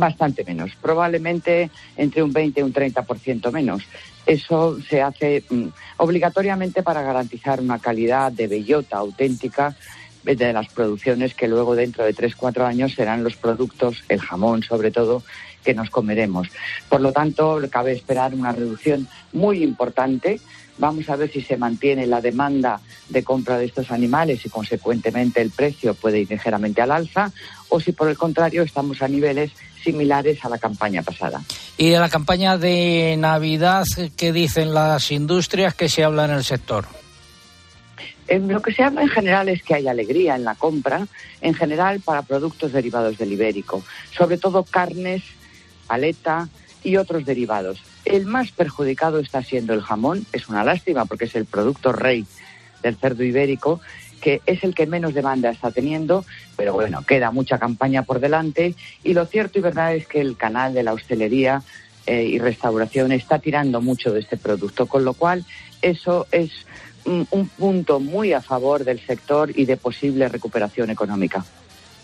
Bastante 0.00 0.44
menos, 0.44 0.70
probablemente 0.80 1.70
entre 1.94 2.22
un 2.22 2.32
20 2.32 2.60
y 2.60 2.62
un 2.62 2.72
30% 2.72 3.52
menos. 3.52 3.82
Eso 4.24 4.78
se 4.80 5.02
hace 5.02 5.44
mm, 5.50 5.66
obligatoriamente 5.98 6.82
para 6.82 7.02
garantizar 7.02 7.60
una 7.60 7.78
calidad 7.78 8.32
de 8.32 8.46
bellota 8.46 8.96
auténtica 8.96 9.76
de 10.24 10.52
las 10.54 10.68
producciones 10.68 11.34
que 11.34 11.48
luego 11.48 11.76
dentro 11.76 12.04
de 12.04 12.14
3-4 12.14 12.64
años 12.64 12.94
serán 12.94 13.22
los 13.22 13.36
productos, 13.36 14.02
el 14.08 14.20
jamón 14.20 14.62
sobre 14.62 14.90
todo, 14.90 15.22
que 15.62 15.74
nos 15.74 15.90
comeremos. 15.90 16.48
Por 16.88 17.02
lo 17.02 17.12
tanto, 17.12 17.60
cabe 17.70 17.92
esperar 17.92 18.32
una 18.32 18.52
reducción 18.52 19.06
muy 19.34 19.62
importante. 19.62 20.40
Vamos 20.78 21.10
a 21.10 21.16
ver 21.16 21.30
si 21.30 21.42
se 21.42 21.58
mantiene 21.58 22.06
la 22.06 22.22
demanda 22.22 22.80
de 23.10 23.22
compra 23.22 23.58
de 23.58 23.66
estos 23.66 23.90
animales 23.90 24.46
y, 24.46 24.48
consecuentemente, 24.48 25.42
el 25.42 25.50
precio 25.50 25.92
puede 25.92 26.20
ir 26.20 26.30
ligeramente 26.30 26.80
al 26.80 26.90
alza, 26.90 27.32
o 27.68 27.80
si, 27.80 27.92
por 27.92 28.08
el 28.08 28.16
contrario, 28.16 28.62
estamos 28.62 29.02
a 29.02 29.08
niveles 29.08 29.52
similares 29.82 30.44
a 30.44 30.48
la 30.48 30.58
campaña 30.58 31.02
pasada. 31.02 31.42
Y 31.76 31.90
de 31.90 31.98
la 31.98 32.08
campaña 32.08 32.56
de 32.56 33.16
Navidad, 33.18 33.84
¿qué 34.16 34.32
dicen 34.32 34.74
las 34.74 35.10
industrias 35.10 35.74
que 35.74 35.88
se 35.88 36.04
habla 36.04 36.24
en 36.26 36.32
el 36.32 36.44
sector? 36.44 36.86
En 38.28 38.46
lo 38.46 38.62
que 38.62 38.72
se 38.72 38.84
habla 38.84 39.02
en 39.02 39.08
general 39.08 39.48
es 39.48 39.62
que 39.62 39.74
hay 39.74 39.88
alegría 39.88 40.36
en 40.36 40.44
la 40.44 40.54
compra, 40.54 41.06
en 41.40 41.54
general 41.54 42.00
para 42.00 42.22
productos 42.22 42.72
derivados 42.72 43.18
del 43.18 43.32
ibérico, 43.32 43.82
sobre 44.16 44.38
todo 44.38 44.62
carnes, 44.62 45.22
paleta 45.88 46.48
y 46.84 46.96
otros 46.96 47.24
derivados. 47.24 47.82
El 48.04 48.26
más 48.26 48.52
perjudicado 48.52 49.18
está 49.18 49.42
siendo 49.42 49.74
el 49.74 49.82
jamón, 49.82 50.26
es 50.32 50.48
una 50.48 50.62
lástima 50.62 51.06
porque 51.06 51.24
es 51.24 51.34
el 51.34 51.44
producto 51.44 51.90
rey 51.92 52.24
del 52.82 52.96
cerdo 52.96 53.24
ibérico, 53.24 53.80
que 54.20 54.40
es 54.46 54.62
el 54.64 54.74
que 54.74 54.86
menos 54.86 55.14
demanda 55.14 55.50
está 55.50 55.70
teniendo, 55.70 56.24
pero 56.56 56.72
bueno, 56.74 57.02
queda 57.02 57.30
mucha 57.30 57.58
campaña 57.58 58.02
por 58.02 58.20
delante 58.20 58.74
y 59.02 59.14
lo 59.14 59.26
cierto 59.26 59.58
y 59.58 59.62
verdad 59.62 59.94
es 59.94 60.06
que 60.06 60.20
el 60.20 60.36
canal 60.36 60.74
de 60.74 60.82
la 60.82 60.92
hostelería 60.92 61.62
eh, 62.06 62.24
y 62.24 62.38
restauración 62.38 63.12
está 63.12 63.38
tirando 63.38 63.80
mucho 63.80 64.12
de 64.12 64.20
este 64.20 64.36
producto, 64.36 64.86
con 64.86 65.04
lo 65.04 65.14
cual 65.14 65.44
eso 65.82 66.26
es 66.30 66.50
un, 67.04 67.26
un 67.30 67.48
punto 67.48 68.00
muy 68.00 68.32
a 68.32 68.40
favor 68.40 68.84
del 68.84 69.00
sector 69.04 69.50
y 69.54 69.64
de 69.64 69.76
posible 69.76 70.28
recuperación 70.28 70.90
económica. 70.90 71.44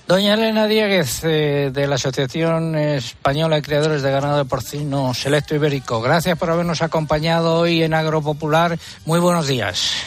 Doña 0.07 0.35
Elena 0.35 0.69
Dieguez, 0.69 1.25
eh, 1.25 1.71
de 1.73 1.87
la 1.89 1.97
Asociación 1.97 2.77
Española 2.77 3.57
de 3.57 3.63
Criadores 3.63 4.03
de 4.03 4.13
Ganado 4.13 4.39
de 4.39 4.45
Porcino 4.45 5.13
Selecto 5.15 5.57
Ibérico, 5.57 6.01
gracias 6.01 6.39
por 6.39 6.49
habernos 6.49 6.81
acompañado 6.81 7.59
hoy 7.59 7.83
en 7.83 7.93
Agropopular. 7.93 8.79
Muy 9.05 9.19
buenos 9.19 9.49
días. 9.49 10.07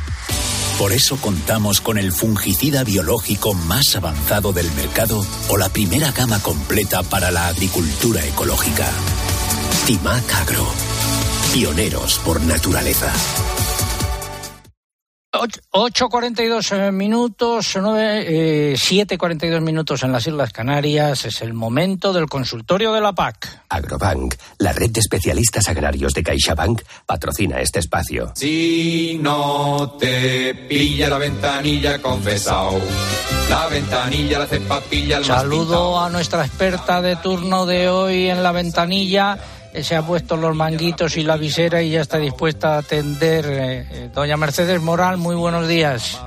Por 0.81 0.93
eso 0.93 1.15
contamos 1.17 1.79
con 1.79 1.99
el 1.99 2.11
fungicida 2.11 2.83
biológico 2.83 3.53
más 3.53 3.95
avanzado 3.95 4.51
del 4.51 4.65
mercado 4.71 5.23
o 5.47 5.55
la 5.55 5.69
primera 5.69 6.11
gama 6.11 6.39
completa 6.39 7.03
para 7.03 7.29
la 7.29 7.49
agricultura 7.49 8.25
ecológica. 8.25 8.89
Timac 9.85 10.33
Agro. 10.33 10.65
Pioneros 11.53 12.17
por 12.25 12.41
naturaleza. 12.41 13.13
8.42 15.41 16.91
minutos, 16.91 17.75
9, 17.75 18.25
eh, 18.27 18.75
7.42 18.75 19.59
minutos 19.61 20.03
en 20.03 20.11
las 20.11 20.27
Islas 20.27 20.53
Canarias. 20.53 21.25
Es 21.25 21.41
el 21.41 21.53
momento 21.53 22.13
del 22.13 22.27
consultorio 22.27 22.93
de 22.93 23.01
la 23.01 23.13
PAC. 23.13 23.63
Agrobank, 23.69 24.35
la 24.59 24.71
red 24.71 24.91
de 24.91 24.99
especialistas 24.99 25.67
agrarios 25.67 26.13
de 26.13 26.21
CaixaBank, 26.21 26.83
patrocina 27.07 27.59
este 27.59 27.79
espacio. 27.79 28.33
Si 28.35 29.19
no 29.19 29.97
te 29.99 30.53
pilla 30.53 31.09
la 31.09 31.17
ventanilla 31.17 31.99
confesao, 31.99 32.79
la 33.49 33.67
ventanilla 33.67 34.37
la 34.37 34.45
hace 34.45 34.59
papilla 34.59 35.23
Saludo 35.23 35.99
a 35.99 36.09
nuestra 36.11 36.45
experta 36.45 37.01
de 37.01 37.15
turno 37.15 37.65
de 37.65 37.89
hoy 37.89 38.29
en 38.29 38.43
la 38.43 38.51
ventanilla 38.51 39.39
se 39.81 39.95
ha 39.95 40.05
puesto 40.05 40.35
los 40.35 40.55
manguitos 40.55 41.17
y 41.17 41.23
la 41.23 41.37
visera 41.37 41.81
y 41.81 41.91
ya 41.91 42.01
está 42.01 42.17
dispuesta 42.17 42.75
a 42.75 42.77
atender. 42.79 43.45
Eh, 43.47 43.87
eh, 43.89 44.09
doña 44.13 44.37
Mercedes 44.37 44.81
Moral, 44.81 45.17
muy 45.17 45.35
buenos 45.35 45.67
días. 45.67 46.19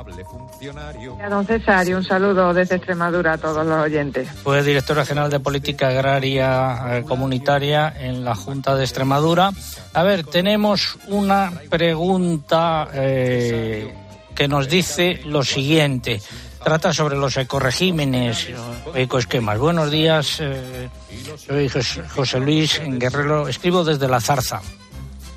Don 1.28 1.46
César, 1.46 1.86
y 1.86 1.92
un 1.92 2.04
saludo 2.04 2.54
desde 2.54 2.76
Extremadura 2.76 3.34
a 3.34 3.38
todos 3.38 3.66
los 3.66 3.78
oyentes. 3.78 4.28
Fue 4.42 4.62
directora 4.62 5.04
general 5.04 5.30
de 5.30 5.40
Política 5.40 5.88
Agraria 5.88 6.98
eh, 6.98 7.04
Comunitaria 7.06 7.92
en 8.00 8.24
la 8.24 8.34
Junta 8.34 8.74
de 8.74 8.84
Extremadura. 8.84 9.50
A 9.92 10.02
ver, 10.02 10.24
tenemos 10.24 10.96
una 11.08 11.52
pregunta 11.68 12.88
que 12.92 14.48
nos 14.48 14.68
dice 14.68 15.20
lo 15.26 15.44
siguiente 15.44 16.20
trata 16.64 16.94
sobre 16.94 17.16
los 17.16 17.36
ecoregímenes, 17.36 18.48
ecoesquemas. 18.94 19.58
Buenos 19.58 19.90
días, 19.90 20.38
eh, 20.40 20.88
soy 21.36 21.70
José 22.08 22.40
Luis 22.40 22.80
Guerrero, 22.84 23.46
escribo 23.46 23.84
desde 23.84 24.08
La 24.08 24.20
Zarza. 24.20 24.62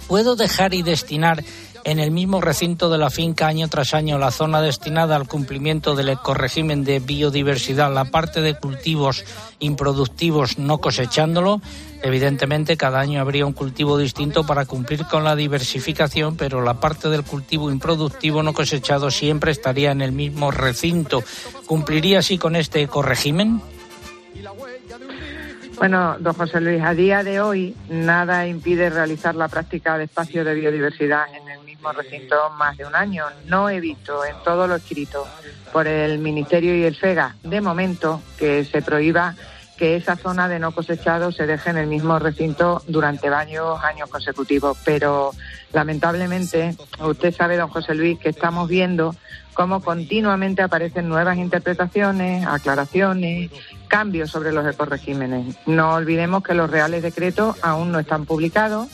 ¿Puedo 0.07 0.37
dejar 0.37 0.73
y 0.73 0.83
destinar 0.83 1.43
en 1.87 1.99
el 1.99 2.11
mismo 2.11 2.41
recinto 2.41 2.89
de 2.89 2.97
la 2.97 3.09
finca 3.09 3.47
año 3.47 3.69
tras 3.69 3.93
año 3.93 4.17
la 4.19 4.29
zona 4.29 4.61
destinada 4.61 5.15
al 5.15 5.25
cumplimiento 5.25 5.95
del 5.95 6.09
ecoregimen 6.09 6.83
de 6.83 6.99
biodiversidad, 6.99 7.93
la 7.93 8.03
parte 8.03 8.41
de 8.41 8.55
cultivos 8.55 9.23
improductivos 9.59 10.59
no 10.59 10.79
cosechándolo. 10.79 11.61
Evidentemente, 12.03 12.75
cada 12.75 12.99
año 12.99 13.21
habría 13.21 13.45
un 13.45 13.53
cultivo 13.53 13.97
distinto 13.97 14.45
para 14.45 14.65
cumplir 14.65 15.05
con 15.05 15.23
la 15.23 15.37
diversificación, 15.37 16.35
pero 16.35 16.61
la 16.61 16.81
parte 16.81 17.07
del 17.07 17.23
cultivo 17.23 17.71
improductivo 17.71 18.43
no 18.43 18.53
cosechado 18.53 19.09
siempre 19.09 19.53
estaría 19.53 19.91
en 19.91 20.01
el 20.01 20.11
mismo 20.11 20.51
recinto. 20.51 21.23
¿Cumpliría 21.67 22.19
así 22.19 22.37
con 22.37 22.57
este 22.57 22.81
ecoregimen? 22.81 23.61
Bueno, 25.77 26.17
don 26.19 26.33
José 26.33 26.59
Luis, 26.59 26.81
a 26.83 26.93
día 26.93 27.23
de 27.23 27.39
hoy 27.39 27.75
nada 27.87 28.45
impide 28.47 28.89
realizar 28.89 29.35
la 29.35 29.47
práctica 29.47 29.97
de 29.97 30.05
espacios 30.05 30.45
de 30.45 30.55
biodiversidad 30.55 31.25
en 31.33 31.46
mismo 31.77 31.91
recinto 31.91 32.35
más 32.57 32.75
de 32.77 32.85
un 32.85 32.95
año. 32.95 33.25
No 33.45 33.69
he 33.69 33.79
visto 33.79 34.25
en 34.25 34.35
todo 34.43 34.67
lo 34.67 34.75
escrito 34.75 35.27
por 35.71 35.87
el 35.87 36.17
Ministerio 36.19 36.75
y 36.75 36.83
el 36.83 36.95
FEGA, 36.95 37.35
de 37.43 37.61
momento, 37.61 38.21
que 38.37 38.65
se 38.65 38.81
prohíba 38.81 39.35
que 39.77 39.95
esa 39.95 40.15
zona 40.15 40.47
de 40.47 40.57
no 40.57 40.71
cosechado 40.71 41.31
se 41.31 41.45
deje 41.45 41.69
en 41.69 41.77
el 41.77 41.85
mismo 41.85 42.17
recinto 42.17 42.81
durante 42.87 43.29
varios 43.29 43.83
años 43.83 44.09
consecutivos. 44.09 44.75
Pero 44.83 45.31
lamentablemente, 45.71 46.75
usted 46.99 47.35
sabe, 47.35 47.57
don 47.57 47.69
José 47.69 47.93
Luis, 47.93 48.17
que 48.17 48.29
estamos 48.29 48.67
viendo 48.67 49.15
cómo 49.53 49.81
continuamente 49.81 50.63
aparecen 50.63 51.07
nuevas 51.07 51.37
interpretaciones, 51.37 52.47
aclaraciones, 52.47 53.51
cambios 53.87 54.31
sobre 54.31 54.51
los 54.51 54.65
ecoregímenes. 54.65 55.55
No 55.67 55.93
olvidemos 55.93 56.41
que 56.41 56.55
los 56.55 56.71
reales 56.71 57.03
decretos 57.03 57.55
aún 57.61 57.91
no 57.91 57.99
están 57.99 58.25
publicados 58.25 58.87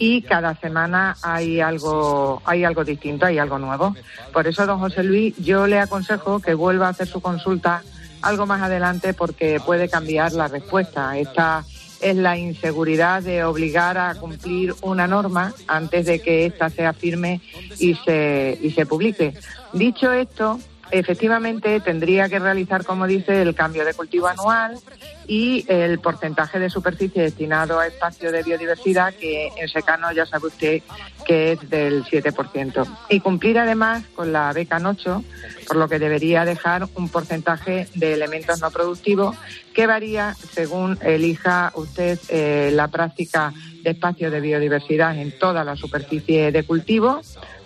y 0.00 0.22
cada 0.22 0.54
semana 0.54 1.14
hay 1.22 1.60
algo, 1.60 2.40
hay 2.46 2.64
algo 2.64 2.84
distinto, 2.84 3.26
hay 3.26 3.38
algo 3.38 3.58
nuevo. 3.58 3.94
Por 4.32 4.46
eso, 4.46 4.64
don 4.64 4.80
José 4.80 5.04
Luis, 5.04 5.36
yo 5.36 5.66
le 5.66 5.78
aconsejo 5.78 6.40
que 6.40 6.54
vuelva 6.54 6.86
a 6.86 6.90
hacer 6.90 7.06
su 7.06 7.20
consulta 7.20 7.82
algo 8.22 8.46
más 8.46 8.62
adelante 8.62 9.12
porque 9.12 9.60
puede 9.60 9.90
cambiar 9.90 10.32
la 10.32 10.48
respuesta. 10.48 11.18
Esta 11.18 11.66
es 12.00 12.16
la 12.16 12.38
inseguridad 12.38 13.22
de 13.22 13.44
obligar 13.44 13.98
a 13.98 14.14
cumplir 14.14 14.74
una 14.80 15.06
norma 15.06 15.52
antes 15.68 16.06
de 16.06 16.20
que 16.22 16.46
ésta 16.46 16.70
sea 16.70 16.94
firme 16.94 17.42
y 17.78 17.94
se, 17.96 18.58
y 18.62 18.70
se 18.70 18.86
publique. 18.86 19.34
Dicho 19.74 20.10
esto, 20.12 20.58
efectivamente 20.90 21.80
tendría 21.80 22.28
que 22.28 22.38
realizar, 22.38 22.84
como 22.84 23.06
dice, 23.06 23.42
el 23.42 23.54
cambio 23.54 23.84
de 23.84 23.94
cultivo 23.94 24.26
anual 24.28 24.78
y 25.26 25.64
el 25.68 26.00
porcentaje 26.00 26.58
de 26.58 26.70
superficie 26.70 27.22
destinado 27.22 27.78
a 27.78 27.86
espacio 27.86 28.32
de 28.32 28.42
biodiversidad, 28.42 29.14
que 29.14 29.48
en 29.56 29.68
secano 29.68 30.10
ya 30.12 30.26
sabe 30.26 30.48
usted 30.48 30.82
que 31.24 31.52
es 31.52 31.70
del 31.70 32.04
7%. 32.04 32.86
Y 33.08 33.20
cumplir 33.20 33.58
además 33.58 34.04
con 34.14 34.32
la 34.32 34.52
beca 34.52 34.78
NOCHO, 34.78 35.22
por 35.66 35.76
lo 35.76 35.88
que 35.88 35.98
debería 35.98 36.44
dejar 36.44 36.88
un 36.94 37.08
porcentaje 37.08 37.86
de 37.94 38.14
elementos 38.14 38.60
no 38.60 38.70
productivos 38.70 39.36
que 39.74 39.86
varía 39.86 40.34
según 40.52 40.98
elija 41.02 41.72
usted 41.74 42.18
eh, 42.28 42.70
la 42.72 42.88
práctica 42.88 43.52
de 43.82 43.90
espacio 43.90 44.30
de 44.30 44.40
biodiversidad 44.40 45.16
en 45.16 45.36
toda 45.38 45.64
la 45.64 45.76
superficie 45.76 46.50
de 46.50 46.64
cultivo 46.64 47.20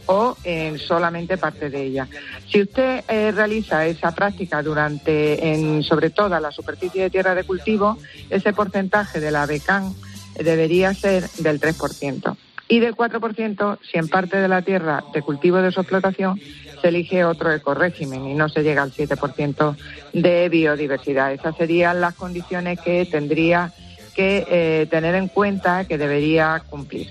o 0.07 0.37
en 0.45 0.79
solamente 0.79 1.37
parte 1.39 1.71
de 1.71 1.83
ella. 1.83 2.09
Si 2.49 2.63
usted 2.63 3.05
eh, 3.09 3.33
realiza 3.33 3.87
esa 3.87 4.15
práctica 4.15 4.63
durante, 4.63 5.53
en, 5.53 5.83
sobre 5.83 6.11
toda 6.11 6.41
la 6.41 6.51
superficie 6.51 7.03
de 7.03 7.11
tierra 7.11 7.35
de 7.35 7.45
cultivo, 7.45 7.99
ese 8.31 8.53
porcentaje 8.53 9.21
de 9.21 9.31
la 9.31 9.47
BECAN 9.47 9.95
debería 10.39 10.95
ser 10.95 11.29
del 11.39 11.61
3%. 11.61 12.37
Y 12.67 12.81
del 12.81 12.97
4% 12.97 13.79
si 13.83 13.99
en 13.99 14.09
parte 14.09 14.39
de 14.39 14.49
la 14.49 14.63
tierra 14.63 15.05
de 15.13 15.21
cultivo 15.21 15.59
de 15.59 15.71
su 15.71 15.81
explotación 15.81 16.41
se 16.81 16.89
elige 16.89 17.25
otro 17.25 17.53
ecorégimen 17.53 18.27
y 18.27 18.35
no 18.35 18.49
se 18.49 18.63
llega 18.63 18.83
al 18.83 18.93
7% 18.93 19.77
de 20.15 20.49
biodiversidad. 20.49 21.33
Esas 21.33 21.57
serían 21.57 22.01
las 22.01 22.15
condiciones 22.15 22.81
que 22.81 23.05
tendría 23.05 23.73
que 24.15 24.47
eh, 24.49 24.87
tener 24.91 25.15
en 25.15 25.29
cuenta 25.29 25.85
que 25.85 25.99
debería 25.99 26.63
cumplir. 26.71 27.11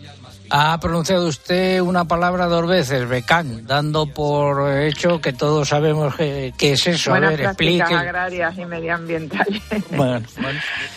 Ha 0.55 0.79
pronunciado 0.79 1.27
usted 1.27 1.81
una 1.81 2.05
palabra 2.05 2.45
dos 2.45 2.67
veces, 2.67 3.09
becán, 3.09 3.65
dando 3.65 4.05
por 4.05 4.71
hecho 4.83 5.19
que 5.19 5.33
todos 5.33 5.69
sabemos 5.69 6.15
qué 6.15 6.53
es 6.59 6.85
eso. 6.85 7.09
Buenas 7.09 7.33
prácticas 7.33 7.91
agrarias 7.91 8.55
y 8.59 8.65
medioambientales. 8.65 9.63
Bueno, 9.89 10.27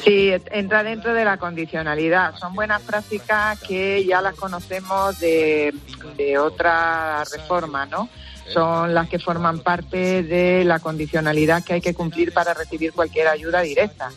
Sí, 0.05 0.31
entra 0.51 0.83
dentro 0.83 1.15
de 1.15 1.25
la 1.25 1.39
condicionalidad. 1.39 2.37
Son 2.37 2.55
buenas 2.55 2.83
prácticas 2.83 3.59
que 3.61 4.05
ya 4.05 4.21
las 4.21 4.35
conocemos 4.35 5.19
de, 5.21 5.73
de 6.19 6.37
otra 6.37 7.25
reforma, 7.25 7.87
¿no? 7.87 8.11
son 8.53 8.95
las 8.95 9.09
que 9.09 9.19
forman 9.19 9.61
parte 9.61 10.23
de 10.23 10.65
la 10.65 10.79
condicionalidad 10.79 11.65
que 11.65 11.75
hay 11.75 11.81
que 11.81 11.95
cumplir 11.95 12.33
para 12.33 12.55
recibir 12.55 12.93
cualquier 12.93 13.29
ayuda 13.29 13.61
directa. 13.63 14.11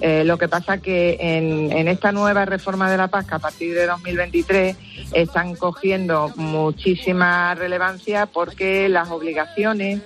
Eh, 0.00 0.24
lo 0.24 0.36
que 0.36 0.48
pasa 0.48 0.78
que 0.78 1.16
en, 1.20 1.88
esta 1.88 2.12
nueva 2.12 2.44
reforma 2.44 2.90
de 2.90 2.96
la 2.96 3.08
PAC, 3.08 3.32
a 3.32 3.38
partir 3.38 3.74
de 3.74 3.86
2023, 3.86 4.76
están 5.12 5.54
cogiendo 5.54 6.32
muchísima 6.36 7.54
relevancia 7.54 8.26
porque 8.26 8.88
las 8.88 9.10
obligaciones, 9.10 10.00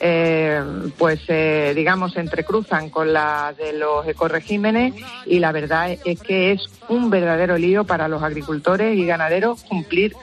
eh, 0.00 0.62
pues, 0.96 1.20
eh, 1.28 1.72
digamos, 1.76 2.14
se 2.14 2.20
entrecruzan 2.20 2.88
con 2.88 3.12
las 3.12 3.56
de 3.56 3.74
los 3.74 4.06
ecoregímenes 4.06 4.94
y 5.26 5.38
la 5.38 5.52
verdad 5.52 5.96
es 6.04 6.20
que 6.20 6.52
es 6.52 6.62
un 6.88 7.10
verdadero 7.10 7.58
lío 7.58 7.84
para 7.84 8.08
los 8.08 8.22
agricultores 8.22 8.96
y 8.96 9.04
ganaderos 9.04 9.62
cumplir 9.64 10.14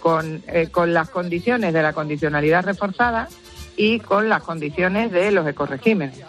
con, 0.00 0.42
con 0.70 0.94
las 0.94 1.08
condiciones 1.08 1.72
de 1.72 1.82
la 1.82 1.92
condicionalidad 1.92 2.64
reforzada 2.64 3.28
y 3.76 3.98
con 3.98 4.28
las 4.28 4.42
condiciones 4.42 5.10
de 5.10 5.32
los 5.32 5.46
ecoregímenes. 5.48 6.22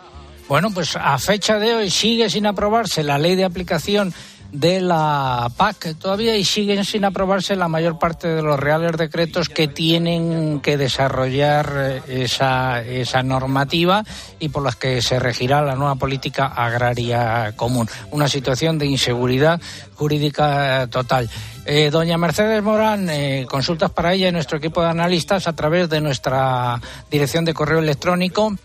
Bueno, 0.49 0.71
pues 0.71 0.95
a 0.95 1.15
fecha 1.19 1.59
de 1.59 1.75
hoy 1.75 1.91
sigue 1.91 2.27
sin 2.27 2.47
aprobarse 2.47 3.03
la 3.03 3.19
ley 3.19 3.35
de 3.35 3.45
aplicación 3.45 4.11
de 4.51 4.81
la 4.81 5.47
PAC 5.55 5.95
todavía 5.99 6.35
y 6.37 6.43
siguen 6.43 6.83
sin 6.85 7.05
aprobarse 7.05 7.55
la 7.55 7.67
mayor 7.67 7.99
parte 7.99 8.27
de 8.27 8.41
los 8.41 8.59
reales 8.59 8.93
decretos 8.97 9.47
que 9.47 9.67
tienen 9.67 10.59
que 10.61 10.75
desarrollar 10.75 11.71
eh, 11.77 12.23
esa, 12.23 12.81
esa 12.81 13.21
normativa 13.21 14.03
y 14.39 14.49
por 14.49 14.63
las 14.63 14.75
que 14.75 15.03
se 15.03 15.19
regirá 15.19 15.61
la 15.61 15.75
nueva 15.75 15.93
política 15.97 16.47
agraria 16.47 17.53
común. 17.55 17.87
Una 18.09 18.27
situación 18.27 18.79
de 18.79 18.87
inseguridad 18.87 19.61
jurídica 19.93 20.87
total. 20.87 21.29
Eh, 21.65 21.91
doña 21.91 22.17
Mercedes 22.17 22.63
Morán, 22.63 23.07
eh, 23.11 23.45
consultas 23.47 23.91
para 23.91 24.15
ella 24.15 24.29
y 24.29 24.31
nuestro 24.31 24.57
equipo 24.57 24.81
de 24.81 24.89
analistas 24.89 25.47
a 25.47 25.53
través 25.53 25.89
de 25.89 26.01
nuestra 26.01 26.81
dirección 27.11 27.45
de 27.45 27.53
correo 27.53 27.77
electrónico 27.77 28.55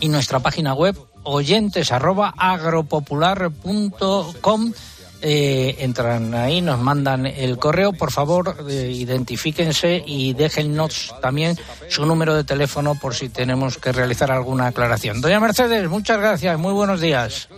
y 0.00 0.08
nuestra 0.08 0.38
página 0.38 0.72
web 0.72 0.96
oyentes 1.28 1.92
arroba 1.92 2.34
agropopular.com. 2.36 4.72
Eh, 5.20 5.74
entran 5.80 6.32
ahí, 6.32 6.60
nos 6.60 6.78
mandan 6.78 7.26
el 7.26 7.58
correo, 7.58 7.92
por 7.92 8.12
favor, 8.12 8.54
eh, 8.68 8.92
identifíquense 8.94 10.00
y 10.06 10.32
déjennos 10.34 11.12
también 11.20 11.58
su 11.88 12.06
número 12.06 12.36
de 12.36 12.44
teléfono 12.44 12.94
por 12.94 13.16
si 13.16 13.28
tenemos 13.28 13.78
que 13.78 13.90
realizar 13.90 14.30
alguna 14.30 14.68
aclaración. 14.68 15.20
Doña 15.20 15.40
Mercedes, 15.40 15.90
muchas 15.90 16.20
gracias, 16.20 16.56
muy 16.56 16.72
buenos 16.72 17.00
días. 17.00 17.48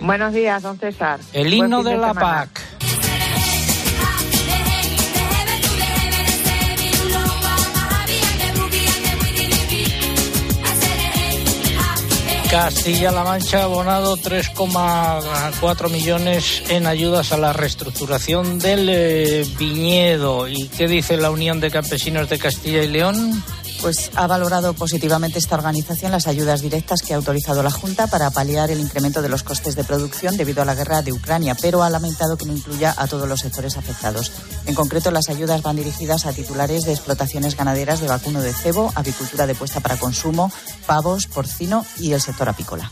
Buenos 0.00 0.34
días, 0.34 0.62
don 0.62 0.78
César. 0.78 1.20
El 1.32 1.54
himno 1.54 1.82
de, 1.82 1.96
la 1.96 2.12
PAC. 2.12 2.50
Castilla-La 12.54 13.24
Mancha 13.24 13.62
ha 13.62 13.64
abonado 13.64 14.16
3,4 14.16 15.90
millones 15.90 16.62
en 16.68 16.86
ayudas 16.86 17.32
a 17.32 17.36
la 17.36 17.52
reestructuración 17.52 18.60
del 18.60 18.88
eh, 18.88 19.44
viñedo. 19.58 20.46
¿Y 20.46 20.68
qué 20.68 20.86
dice 20.86 21.16
la 21.16 21.32
Unión 21.32 21.58
de 21.58 21.72
Campesinos 21.72 22.28
de 22.28 22.38
Castilla 22.38 22.84
y 22.84 22.86
León? 22.86 23.42
Pues 23.84 24.10
ha 24.14 24.26
valorado 24.26 24.72
positivamente 24.72 25.38
esta 25.38 25.56
organización 25.56 26.10
las 26.10 26.26
ayudas 26.26 26.62
directas 26.62 27.02
que 27.02 27.12
ha 27.12 27.18
autorizado 27.18 27.62
la 27.62 27.70
Junta 27.70 28.06
para 28.06 28.30
paliar 28.30 28.70
el 28.70 28.80
incremento 28.80 29.20
de 29.20 29.28
los 29.28 29.42
costes 29.42 29.76
de 29.76 29.84
producción 29.84 30.38
debido 30.38 30.62
a 30.62 30.64
la 30.64 30.74
guerra 30.74 31.02
de 31.02 31.12
Ucrania, 31.12 31.54
pero 31.60 31.82
ha 31.82 31.90
lamentado 31.90 32.38
que 32.38 32.46
no 32.46 32.54
incluya 32.54 32.94
a 32.96 33.06
todos 33.06 33.28
los 33.28 33.40
sectores 33.40 33.76
afectados. 33.76 34.32
En 34.64 34.74
concreto, 34.74 35.10
las 35.10 35.28
ayudas 35.28 35.60
van 35.60 35.76
dirigidas 35.76 36.24
a 36.24 36.32
titulares 36.32 36.84
de 36.84 36.92
explotaciones 36.92 37.58
ganaderas 37.58 38.00
de 38.00 38.08
vacuno 38.08 38.40
de 38.40 38.54
cebo, 38.54 38.90
avicultura 38.94 39.46
de 39.46 39.54
puesta 39.54 39.80
para 39.80 39.98
consumo, 39.98 40.50
pavos, 40.86 41.26
porcino 41.26 41.84
y 41.98 42.14
el 42.14 42.22
sector 42.22 42.48
apícola 42.48 42.90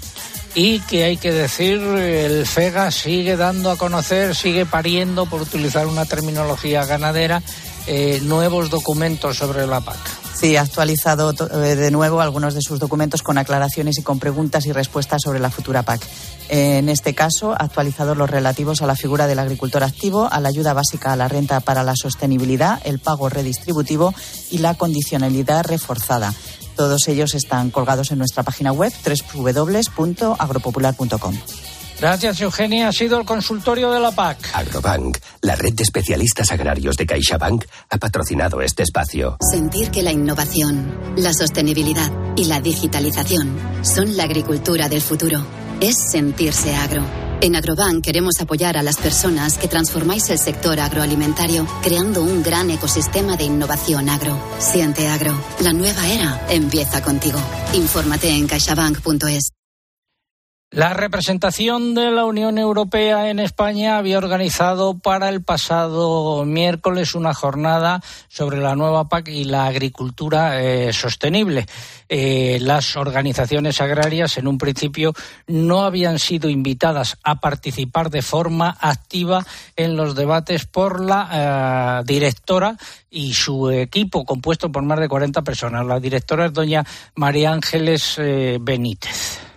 y 0.55 0.81
que 0.81 1.05
hay 1.05 1.17
que 1.17 1.33
decir, 1.33 1.81
el 1.81 2.47
FEGA 2.47 2.91
sigue 2.91 3.37
dando 3.37 3.71
a 3.71 3.79
conocer, 3.79 4.35
sigue 4.35 4.67
pariendo, 4.67 5.25
por 5.25 5.41
utilizar 5.41 5.87
una 5.87 6.05
terminología 6.05 6.85
ganadera, 6.85 7.43
eh, 7.87 8.21
nuevos 8.23 8.71
documentos 8.71 9.39
sobre 9.39 9.67
la 9.67 9.81
PAC. 9.81 9.99
Sí, 10.35 10.57
ha 10.57 10.63
actualizado 10.63 11.31
eh, 11.31 11.77
de 11.77 11.91
nuevo 11.91 12.21
algunos 12.21 12.55
de 12.55 12.63
sus 12.63 12.81
documentos 12.81 13.23
con 13.23 13.39
aclaraciones 13.39 13.99
y 13.99 14.03
con 14.03 14.19
preguntas 14.19 14.67
y 14.67 14.73
respuestas 14.73 15.23
sobre 15.23 15.39
la 15.39 15.51
futura 15.51 15.83
PAC. 15.83 16.01
En 16.49 16.89
este 16.89 17.15
caso, 17.15 17.53
ha 17.53 17.65
actualizado 17.65 18.15
los 18.15 18.29
relativos 18.29 18.83
a 18.83 18.87
la 18.87 18.97
figura 18.97 19.27
del 19.27 19.39
agricultor 19.39 19.85
activo, 19.85 20.29
a 20.31 20.41
la 20.41 20.49
ayuda 20.49 20.73
básica 20.73 21.13
a 21.13 21.17
la 21.17 21.29
renta 21.29 21.61
para 21.61 21.85
la 21.85 21.95
sostenibilidad, 21.95 22.81
el 22.85 22.99
pago 22.99 23.29
redistributivo 23.29 24.15
y 24.51 24.59
la 24.59 24.75
condicionalidad 24.75 25.65
reforzada. 25.65 26.35
Todos 26.77 27.09
ellos 27.09 27.35
están 27.35 27.71
colgados 27.71 28.11
en 28.11 28.19
nuestra 28.19 28.43
página 28.43 28.73
web 28.73 28.93
www.agropopular.com. 29.35 31.35
Gracias, 32.03 32.41
Eugenia. 32.41 32.89
Ha 32.89 32.93
sido 32.93 33.17
el 33.21 33.25
consultorio 33.25 33.93
de 33.93 34.01
la 34.01 34.11
PAC. 34.11 34.51
Agrobank, 34.55 35.19
la 35.43 35.55
red 35.55 35.73
de 35.73 35.85
especialistas 35.85 36.51
agrarios 36.51 36.97
de 36.97 37.07
CaixaBank, 37.07 37.65
ha 37.91 37.97
patrocinado 37.97 38.61
este 38.61 38.83
espacio. 38.83 39.37
Sentir 39.53 39.93
que 39.93 40.03
la 40.03 40.11
innovación, 40.11 41.15
la 41.17 41.33
sostenibilidad 41.33 42.11
y 42.35 42.47
la 42.47 42.61
digitalización 42.61 43.57
son 43.83 44.17
la 44.17 44.25
agricultura 44.25 44.89
del 44.89 45.01
futuro. 45.01 45.47
Es 45.81 45.95
sentirse 46.11 46.75
agro. 46.75 47.05
En 47.41 47.55
Agrobank 47.55 48.03
queremos 48.03 48.41
apoyar 48.41 48.77
a 48.77 48.83
las 48.83 48.97
personas 48.97 49.57
que 49.57 49.69
transformáis 49.69 50.29
el 50.31 50.41
sector 50.41 50.81
agroalimentario 50.81 51.69
creando 51.85 52.25
un 52.25 52.43
gran 52.43 52.69
ecosistema 52.73 53.37
de 53.37 53.45
innovación 53.45 54.09
agro. 54.09 54.37
Siente 54.59 55.07
agro. 55.07 55.41
La 55.61 55.73
nueva 55.73 56.09
era 56.09 56.49
empieza 56.51 57.01
contigo. 57.01 57.39
Infórmate 57.75 58.29
en 58.29 58.49
caixabank.es. 58.49 59.53
La 60.73 60.95
representación 60.95 61.95
de 61.95 62.11
la 62.11 62.25
Unión 62.25 62.57
Europea 62.57 63.29
en 63.29 63.41
España 63.41 63.99
había 63.99 64.17
organizado 64.17 64.97
para 64.97 65.29
el 65.29 65.43
pasado 65.43 66.47
miércoles 66.47 67.15
una 67.15 67.35
jornada 67.35 68.01
sobre 68.29 68.57
la 68.57 68.75
nueva 68.75 69.07
PAC 69.07 69.29
y 69.29 69.45
la 69.45 69.67
agricultura 69.67 70.63
eh, 70.63 70.95
sostenible. 70.95 71.67
Eh, 72.09 72.57
las 72.63 72.97
organizaciones 72.97 73.83
agrarias 73.83 74.39
en 74.39 74.49
un 74.49 74.57
principio 74.57 75.13
no 75.47 75.83
habían 75.83 76.19
sido 76.19 76.49
invitadas 76.49 77.19
a 77.23 77.39
participar 77.39 78.09
de 78.09 78.23
forma 78.23 78.75
activa 78.81 79.45
en 79.77 79.95
los 79.95 80.15
debates 80.15 80.65
por 80.65 81.05
la 81.05 82.01
eh, 82.01 82.05
directora 82.07 82.79
y 83.11 83.35
su 83.35 83.71
equipo 83.71 84.25
compuesto 84.25 84.73
por 84.73 84.83
más 84.85 85.01
de 85.01 85.09
40 85.11 85.43
personas. 85.43 85.85
La 85.85 86.01
directora 86.01 86.47
es 86.47 86.55
doña 86.55 86.83
María 87.15 87.53
Ángeles 87.53 88.19
Benítez. 88.63 89.52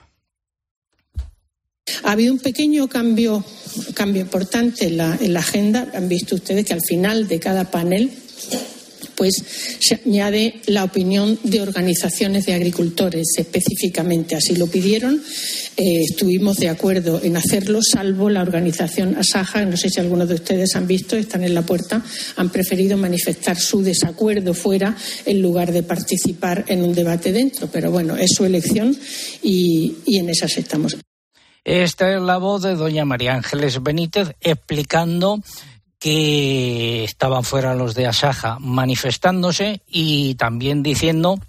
Ha 2.03 2.11
habido 2.11 2.33
un 2.33 2.39
pequeño 2.39 2.87
cambio, 2.87 3.43
cambio 3.93 4.21
importante 4.21 4.85
en 4.85 4.97
la, 4.97 5.17
en 5.19 5.33
la 5.33 5.39
agenda. 5.39 5.91
Han 5.93 6.07
visto 6.07 6.35
ustedes 6.35 6.65
que 6.65 6.73
al 6.73 6.81
final 6.81 7.27
de 7.27 7.39
cada 7.39 7.71
panel 7.71 8.11
pues 9.15 9.33
se 9.79 10.01
añade 10.05 10.55
la 10.65 10.83
opinión 10.83 11.39
de 11.43 11.61
organizaciones 11.61 12.45
de 12.45 12.53
agricultores 12.53 13.27
específicamente. 13.37 14.35
Así 14.35 14.55
lo 14.55 14.67
pidieron. 14.67 15.23
Eh, 15.77 16.01
estuvimos 16.09 16.57
de 16.57 16.69
acuerdo 16.69 17.21
en 17.23 17.37
hacerlo, 17.37 17.79
salvo 17.81 18.29
la 18.29 18.41
organización 18.41 19.15
Asaja, 19.15 19.65
no 19.65 19.77
sé 19.77 19.89
si 19.89 19.99
algunos 19.99 20.27
de 20.27 20.35
ustedes 20.35 20.75
han 20.75 20.87
visto, 20.87 21.15
están 21.15 21.43
en 21.43 21.53
la 21.53 21.65
puerta, 21.65 22.03
han 22.35 22.51
preferido 22.51 22.97
manifestar 22.97 23.57
su 23.57 23.81
desacuerdo 23.81 24.53
fuera 24.53 24.97
en 25.25 25.41
lugar 25.41 25.71
de 25.71 25.83
participar 25.83 26.65
en 26.67 26.83
un 26.83 26.93
debate 26.93 27.31
dentro. 27.31 27.69
Pero 27.71 27.91
bueno, 27.91 28.17
es 28.17 28.31
su 28.35 28.43
elección 28.43 28.97
y, 29.41 29.95
y 30.05 30.17
en 30.17 30.29
esas 30.29 30.57
estamos. 30.57 30.97
Esta 31.65 32.13
es 32.13 32.21
la 32.21 32.37
voz 32.37 32.61
de 32.61 32.75
doña 32.75 33.05
María 33.05 33.33
Ángeles 33.33 33.81
Benítez 33.81 34.35
explicando 34.39 35.39
que 35.97 37.03
estaban 37.03 37.43
fuera 37.43 37.73
los 37.73 37.95
de 37.95 38.05
Asaja 38.05 38.59
manifestándose 38.59 39.81
y 39.87 40.35
también 40.35 40.83
diciendo 40.83 41.39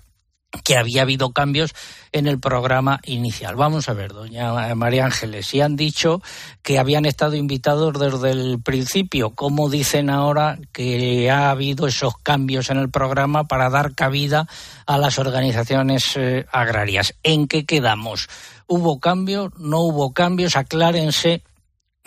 que 0.65 0.79
había 0.79 1.03
habido 1.03 1.33
cambios 1.33 1.75
en 2.13 2.27
el 2.27 2.41
programa 2.41 3.01
inicial. 3.05 3.57
Vamos 3.57 3.91
a 3.91 3.93
ver, 3.93 4.15
doña 4.15 4.75
María 4.75 5.05
Ángeles, 5.05 5.49
si 5.49 5.61
han 5.61 5.77
dicho 5.77 6.23
que 6.63 6.79
habían 6.79 7.05
estado 7.05 7.35
invitados 7.35 7.93
desde 7.99 8.31
el 8.31 8.63
principio, 8.63 9.35
¿cómo 9.35 9.69
dicen 9.69 10.09
ahora 10.09 10.59
que 10.73 11.31
ha 11.31 11.51
habido 11.51 11.87
esos 11.87 12.17
cambios 12.17 12.71
en 12.71 12.79
el 12.79 12.89
programa 12.89 13.45
para 13.45 13.69
dar 13.69 13.95
cabida 13.95 14.49
a 14.87 14.97
las 14.97 15.19
organizaciones 15.19 16.17
eh, 16.17 16.47
agrarias? 16.53 17.15
¿En 17.23 17.49
qué 17.49 17.67
quedamos? 17.67 18.29
¿Hubo 18.67 18.99
cambios? 19.01 19.53
¿No 19.59 19.81
hubo 19.81 20.13
cambios? 20.13 20.57
Aclárense 20.57 21.43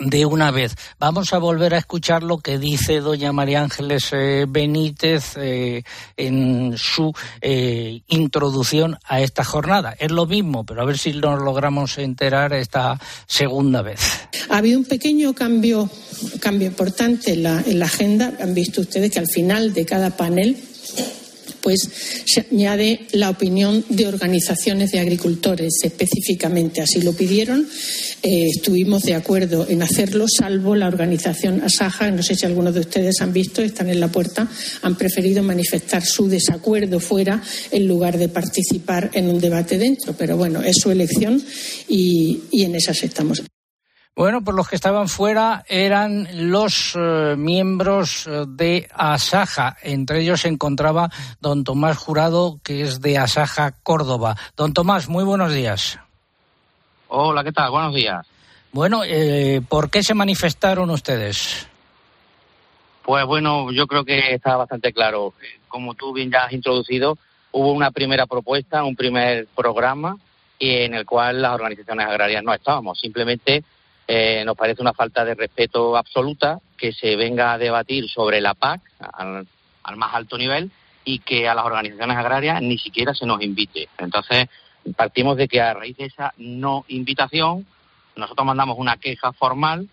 de 0.00 0.24
una 0.24 0.50
vez. 0.50 0.74
Vamos 0.98 1.32
a 1.32 1.38
volver 1.38 1.74
a 1.74 1.78
escuchar 1.78 2.22
lo 2.22 2.38
que 2.38 2.58
dice 2.58 3.00
doña 3.00 3.32
María 3.32 3.62
Ángeles 3.62 4.08
eh, 4.12 4.46
Benítez 4.48 5.36
eh, 5.36 5.82
en 6.16 6.74
su 6.76 7.12
eh, 7.40 8.00
introducción 8.08 8.98
a 9.04 9.20
esta 9.20 9.44
jornada. 9.44 9.94
Es 9.98 10.10
lo 10.10 10.26
mismo, 10.26 10.64
pero 10.64 10.82
a 10.82 10.86
ver 10.86 10.98
si 10.98 11.12
nos 11.12 11.40
logramos 11.40 11.98
enterar 11.98 12.54
esta 12.54 12.98
segunda 13.26 13.82
vez. 13.82 14.00
Ha 14.48 14.58
habido 14.58 14.78
un 14.78 14.86
pequeño 14.86 15.34
cambio, 15.34 15.88
cambio 16.40 16.68
importante 16.68 17.34
en 17.34 17.42
la, 17.42 17.60
en 17.60 17.78
la 17.78 17.84
agenda. 17.84 18.32
Han 18.40 18.54
visto 18.54 18.80
ustedes 18.80 19.10
que 19.10 19.18
al 19.18 19.28
final 19.28 19.74
de 19.74 19.84
cada 19.84 20.16
panel 20.16 20.56
pues 21.60 21.88
se 22.26 22.46
añade 22.50 23.06
la 23.12 23.30
opinión 23.30 23.84
de 23.88 24.06
organizaciones 24.06 24.92
de 24.92 25.00
agricultores 25.00 25.74
específicamente. 25.82 26.80
Así 26.80 27.00
lo 27.02 27.12
pidieron. 27.12 27.68
Eh, 28.22 28.48
estuvimos 28.54 29.02
de 29.02 29.14
acuerdo 29.14 29.66
en 29.68 29.82
hacerlo, 29.82 30.26
salvo 30.28 30.74
la 30.74 30.88
organización 30.88 31.62
Asaja, 31.62 32.10
no 32.10 32.22
sé 32.22 32.34
si 32.34 32.46
algunos 32.46 32.74
de 32.74 32.80
ustedes 32.80 33.20
han 33.20 33.32
visto, 33.32 33.62
están 33.62 33.88
en 33.88 34.00
la 34.00 34.08
puerta, 34.08 34.48
han 34.82 34.96
preferido 34.96 35.42
manifestar 35.42 36.04
su 36.04 36.28
desacuerdo 36.28 37.00
fuera 37.00 37.42
en 37.70 37.86
lugar 37.86 38.18
de 38.18 38.28
participar 38.28 39.10
en 39.14 39.28
un 39.28 39.40
debate 39.40 39.78
dentro. 39.78 40.14
Pero 40.16 40.36
bueno, 40.36 40.62
es 40.62 40.76
su 40.76 40.90
elección 40.90 41.42
y, 41.88 42.40
y 42.50 42.64
en 42.64 42.74
esas 42.74 43.02
estamos. 43.02 43.42
Bueno, 44.16 44.42
pues 44.42 44.56
los 44.56 44.68
que 44.68 44.76
estaban 44.76 45.08
fuera 45.08 45.64
eran 45.68 46.28
los 46.50 46.94
eh, 46.96 47.36
miembros 47.38 48.26
eh, 48.26 48.44
de 48.48 48.88
Asaja. 48.92 49.76
Entre 49.82 50.20
ellos 50.20 50.40
se 50.40 50.48
encontraba 50.48 51.10
don 51.40 51.64
Tomás 51.64 51.96
Jurado, 51.96 52.58
que 52.62 52.82
es 52.82 53.00
de 53.00 53.18
Asaja 53.18 53.72
Córdoba. 53.82 54.36
Don 54.56 54.74
Tomás, 54.74 55.08
muy 55.08 55.24
buenos 55.24 55.54
días. 55.54 55.98
Hola, 57.08 57.42
¿qué 57.44 57.52
tal? 57.52 57.70
Buenos 57.70 57.94
días. 57.94 58.26
Bueno, 58.72 59.02
eh, 59.04 59.62
¿por 59.68 59.90
qué 59.90 60.02
se 60.02 60.14
manifestaron 60.14 60.90
ustedes? 60.90 61.66
Pues 63.02 63.24
bueno, 63.26 63.72
yo 63.72 63.86
creo 63.86 64.04
que 64.04 64.34
está 64.34 64.56
bastante 64.56 64.92
claro. 64.92 65.34
Como 65.68 65.94
tú 65.94 66.12
bien 66.12 66.30
ya 66.30 66.44
has 66.44 66.52
introducido, 66.52 67.16
hubo 67.52 67.72
una 67.72 67.90
primera 67.90 68.26
propuesta, 68.26 68.84
un 68.84 68.94
primer 68.96 69.46
programa 69.56 70.16
en 70.58 70.94
el 70.94 71.06
cual 71.06 71.40
las 71.40 71.54
organizaciones 71.54 72.06
agrarias 72.06 72.44
no 72.44 72.52
estábamos. 72.52 73.00
Simplemente 73.00 73.64
eh, 74.12 74.44
nos 74.44 74.56
parece 74.56 74.82
una 74.82 74.92
falta 74.92 75.24
de 75.24 75.36
respeto 75.36 75.96
absoluta 75.96 76.58
que 76.76 76.90
se 76.90 77.14
venga 77.14 77.52
a 77.52 77.58
debatir 77.58 78.08
sobre 78.08 78.40
la 78.40 78.54
PAC 78.54 78.80
al, 78.98 79.46
más 79.94 80.12
alto 80.12 80.36
nivel 80.36 80.72
y 81.04 81.20
que 81.20 81.48
a 81.48 81.54
las 81.54 81.64
organizaciones 81.64 82.16
agrarias 82.16 82.60
ni 82.60 82.76
siquiera 82.76 83.14
se 83.14 83.24
nos 83.24 83.40
invite. 83.40 83.88
Entonces, 83.98 84.48
partimos 84.96 85.36
de 85.36 85.46
que 85.46 85.60
a 85.60 85.74
raíz 85.74 85.96
de 85.96 86.06
esa 86.06 86.34
no 86.38 86.84
invitación, 86.88 87.64
nosotros 88.16 88.44
mandamos 88.44 88.78
una 88.78 88.96
queja 88.96 89.32
formal 89.32 89.88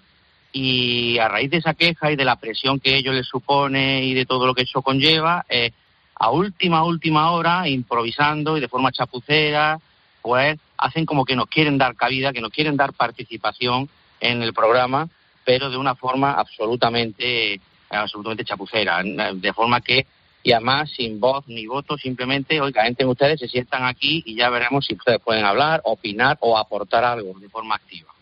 y 0.51 1.19
a 1.19 1.27
raíz 1.27 1.51
de 1.51 1.57
esa 1.57 1.75
queja 1.75 2.11
y 2.11 2.15
de 2.15 2.25
la 2.25 2.37
presión 2.37 2.79
que 2.79 2.95
ello 2.95 3.13
les 3.13 3.27
supone 3.27 4.03
y 4.03 4.15
de 4.15 4.25
todo 4.25 4.47
lo 4.47 4.55
que 4.55 4.63
eso 4.63 4.81
conlleva, 4.81 5.45
eh, 5.47 5.69
a 6.15 6.31
última, 6.31 6.83
última 6.85 7.29
hora, 7.33 7.69
improvisando 7.69 8.57
y 8.57 8.61
de 8.61 8.67
forma 8.67 8.91
chapucera, 8.91 9.79
pues 10.23 10.57
hacen 10.75 11.05
como 11.05 11.23
que 11.23 11.35
nos 11.35 11.45
quieren 11.49 11.77
dar 11.77 11.95
cabida, 11.95 12.33
que 12.33 12.41
nos 12.41 12.51
quieren 12.51 12.77
dar 12.77 12.93
participación 12.93 13.87
en 14.19 14.41
el 14.41 14.53
programa, 14.53 15.09
pero 15.45 15.69
de 15.69 15.77
una 15.77 15.95
forma 15.95 16.33
absolutamente, 16.33 17.59
absolutamente 17.89 18.45
chapucera, 18.45 19.01
de 19.03 19.53
forma 19.53 19.81
que, 19.81 20.05
y 20.43 20.51
además 20.51 20.91
sin 20.91 21.19
voz 21.19 21.47
ni 21.47 21.65
voto, 21.67 21.97
simplemente, 21.97 22.61
oiga, 22.61 22.87
entren 22.87 23.09
ustedes, 23.09 23.39
se 23.39 23.47
sientan 23.47 23.85
aquí 23.85 24.23
y 24.25 24.35
ya 24.35 24.49
veremos 24.49 24.85
si 24.85 24.95
ustedes 24.95 25.19
pueden 25.19 25.45
hablar, 25.45 25.81
opinar 25.83 26.37
o 26.41 26.57
aportar 26.57 27.03
algo 27.03 27.39
de 27.39 27.49
forma 27.49 27.75
activa. 27.75 28.16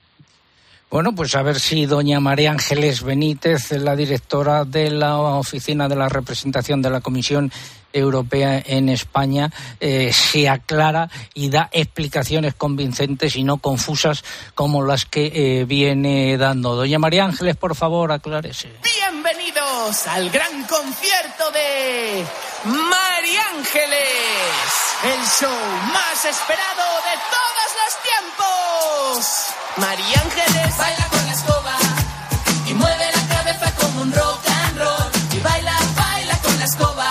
Bueno, 0.95 1.13
pues 1.13 1.35
a 1.35 1.41
ver 1.41 1.59
si 1.59 1.85
doña 1.85 2.21
María 2.21 2.51
Ángeles 2.51 3.03
Benítez, 3.03 3.69
la 3.71 3.97
directora 3.97 4.63
de 4.63 4.89
la 4.89 5.17
Oficina 5.17 5.89
de 5.89 5.97
la 5.97 6.07
Representación 6.07 6.81
de 6.81 6.89
la 6.89 7.01
Comisión 7.01 7.51
Europea 7.91 8.63
en 8.65 8.87
España, 8.87 9.51
eh, 9.81 10.13
se 10.13 10.47
aclara 10.47 11.09
y 11.33 11.49
da 11.49 11.67
explicaciones 11.73 12.53
convincentes 12.55 13.35
y 13.35 13.43
no 13.43 13.57
confusas 13.57 14.23
como 14.53 14.83
las 14.83 15.03
que 15.03 15.33
eh, 15.35 15.65
viene 15.65 16.37
dando. 16.37 16.77
Doña 16.77 16.97
María 16.97 17.25
Ángeles, 17.25 17.57
por 17.57 17.75
favor, 17.75 18.13
aclárese. 18.13 18.71
Bienvenidos 18.81 20.07
al 20.07 20.29
gran 20.29 20.63
concierto 20.63 21.51
de 21.51 22.23
María 22.63 23.41
Ángeles, 23.53 24.63
el 25.03 25.25
show 25.41 25.59
más 25.91 26.23
esperado 26.23 26.83
de 27.03 27.19
todos. 27.31 27.44
María 29.77 30.21
Ángeles 30.23 30.77
baila 30.77 31.07
con 31.09 31.25
la 31.25 31.33
escoba 31.33 31.75
y 32.65 32.73
mueve 32.73 33.05
la 33.13 33.35
cabeza 33.35 33.71
como 33.75 34.01
un 34.03 34.13
rock 34.13 34.39
and 34.47 34.77
roll. 34.77 35.11
Y 35.33 35.39
baila, 35.39 35.75
baila 35.97 36.37
con 36.37 36.57
la 36.59 36.65
escoba 36.65 37.09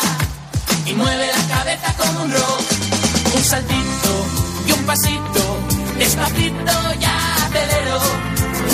y 0.87 0.93
mueve 0.95 1.27
la 1.27 1.55
cabeza 1.55 1.95
como 1.99 2.23
un 2.23 2.33
rock. 2.33 2.61
Un 3.37 3.45
saltito 3.45 4.27
y 4.67 4.73
un 4.73 4.87
pasito, 4.87 5.59
despacito 5.99 6.95
ya 7.01 7.35
acelero. 7.45 8.01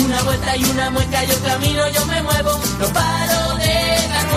Una 0.05 0.21
vuelta 0.23 0.55
y 0.55 0.63
una 0.63 0.89
mueca, 0.89 1.23
yo 1.25 1.43
camino, 1.43 1.87
yo 1.89 2.05
me 2.05 2.21
muevo, 2.21 2.59
no 2.79 2.87
paro 2.93 3.57
de 3.57 4.07
dar 4.07 4.30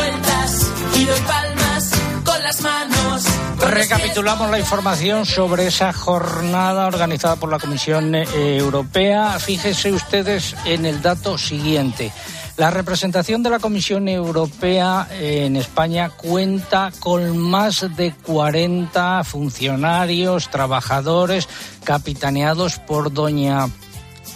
Recapitulamos 3.70 4.50
la 4.50 4.58
información 4.58 5.26
sobre 5.26 5.66
esa 5.66 5.92
jornada 5.92 6.86
organizada 6.86 7.36
por 7.36 7.50
la 7.50 7.58
Comisión 7.58 8.14
eh, 8.14 8.26
Europea. 8.58 9.38
Fíjense 9.38 9.92
ustedes 9.92 10.54
en 10.64 10.86
el 10.86 11.02
dato 11.02 11.38
siguiente. 11.38 12.12
La 12.56 12.70
representación 12.70 13.42
de 13.42 13.50
la 13.50 13.58
Comisión 13.58 14.08
Europea 14.08 15.08
en 15.10 15.56
España 15.56 16.10
cuenta 16.10 16.92
con 17.00 17.36
más 17.36 17.84
de 17.96 18.14
40 18.14 19.24
funcionarios, 19.24 20.50
trabajadores, 20.50 21.48
capitaneados 21.82 22.78
por 22.78 23.12
doña 23.12 23.66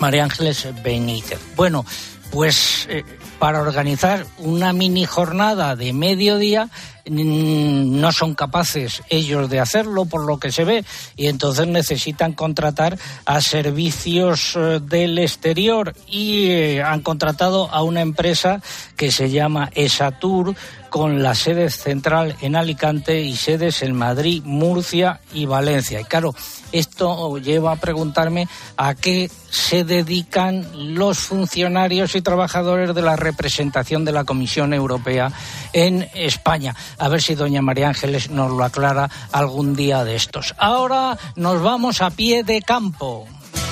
María 0.00 0.24
Ángeles 0.24 0.66
Benítez. 0.82 1.38
Bueno, 1.54 1.84
pues 2.30 2.86
eh, 2.90 3.04
para 3.38 3.62
organizar 3.62 4.26
una 4.38 4.72
mini 4.72 5.04
jornada 5.04 5.76
de 5.76 5.92
mediodía 5.92 6.68
no 7.08 8.12
son 8.12 8.34
capaces 8.34 9.02
ellos 9.08 9.48
de 9.48 9.60
hacerlo 9.60 10.04
por 10.04 10.24
lo 10.24 10.38
que 10.38 10.52
se 10.52 10.64
ve 10.64 10.84
y 11.16 11.26
entonces 11.26 11.66
necesitan 11.66 12.32
contratar 12.32 12.98
a 13.24 13.40
servicios 13.40 14.54
eh, 14.56 14.80
del 14.82 15.18
exterior 15.18 15.94
y 16.06 16.50
eh, 16.50 16.82
han 16.82 17.00
contratado 17.00 17.70
a 17.70 17.82
una 17.82 18.00
empresa 18.00 18.60
que 18.96 19.10
se 19.10 19.30
llama 19.30 19.70
Esatur 19.74 20.54
con 20.88 21.22
la 21.22 21.34
sede 21.34 21.70
central 21.70 22.36
en 22.40 22.56
Alicante 22.56 23.20
y 23.20 23.36
sedes 23.36 23.82
en 23.82 23.94
Madrid, 23.94 24.42
Murcia 24.44 25.20
y 25.32 25.46
Valencia. 25.46 26.00
Y 26.00 26.04
claro, 26.04 26.34
esto 26.72 27.38
lleva 27.38 27.72
a 27.72 27.76
preguntarme 27.76 28.48
a 28.76 28.94
qué 28.94 29.30
se 29.50 29.84
dedican 29.84 30.94
los 30.94 31.18
funcionarios 31.18 32.14
y 32.14 32.20
trabajadores 32.20 32.94
de 32.94 33.02
la 33.02 33.16
representación 33.16 34.04
de 34.04 34.12
la 34.12 34.24
Comisión 34.24 34.74
Europea 34.74 35.32
en 35.72 36.08
España. 36.14 36.74
A 36.98 37.08
ver 37.08 37.22
si 37.22 37.34
doña 37.34 37.62
María 37.62 37.88
Ángeles 37.88 38.30
nos 38.30 38.50
lo 38.50 38.64
aclara 38.64 39.08
algún 39.32 39.74
día 39.74 40.04
de 40.04 40.16
estos. 40.16 40.54
Ahora 40.58 41.16
nos 41.36 41.62
vamos 41.62 42.02
a 42.02 42.10
pie 42.10 42.42
de 42.42 42.62
campo. 42.62 43.26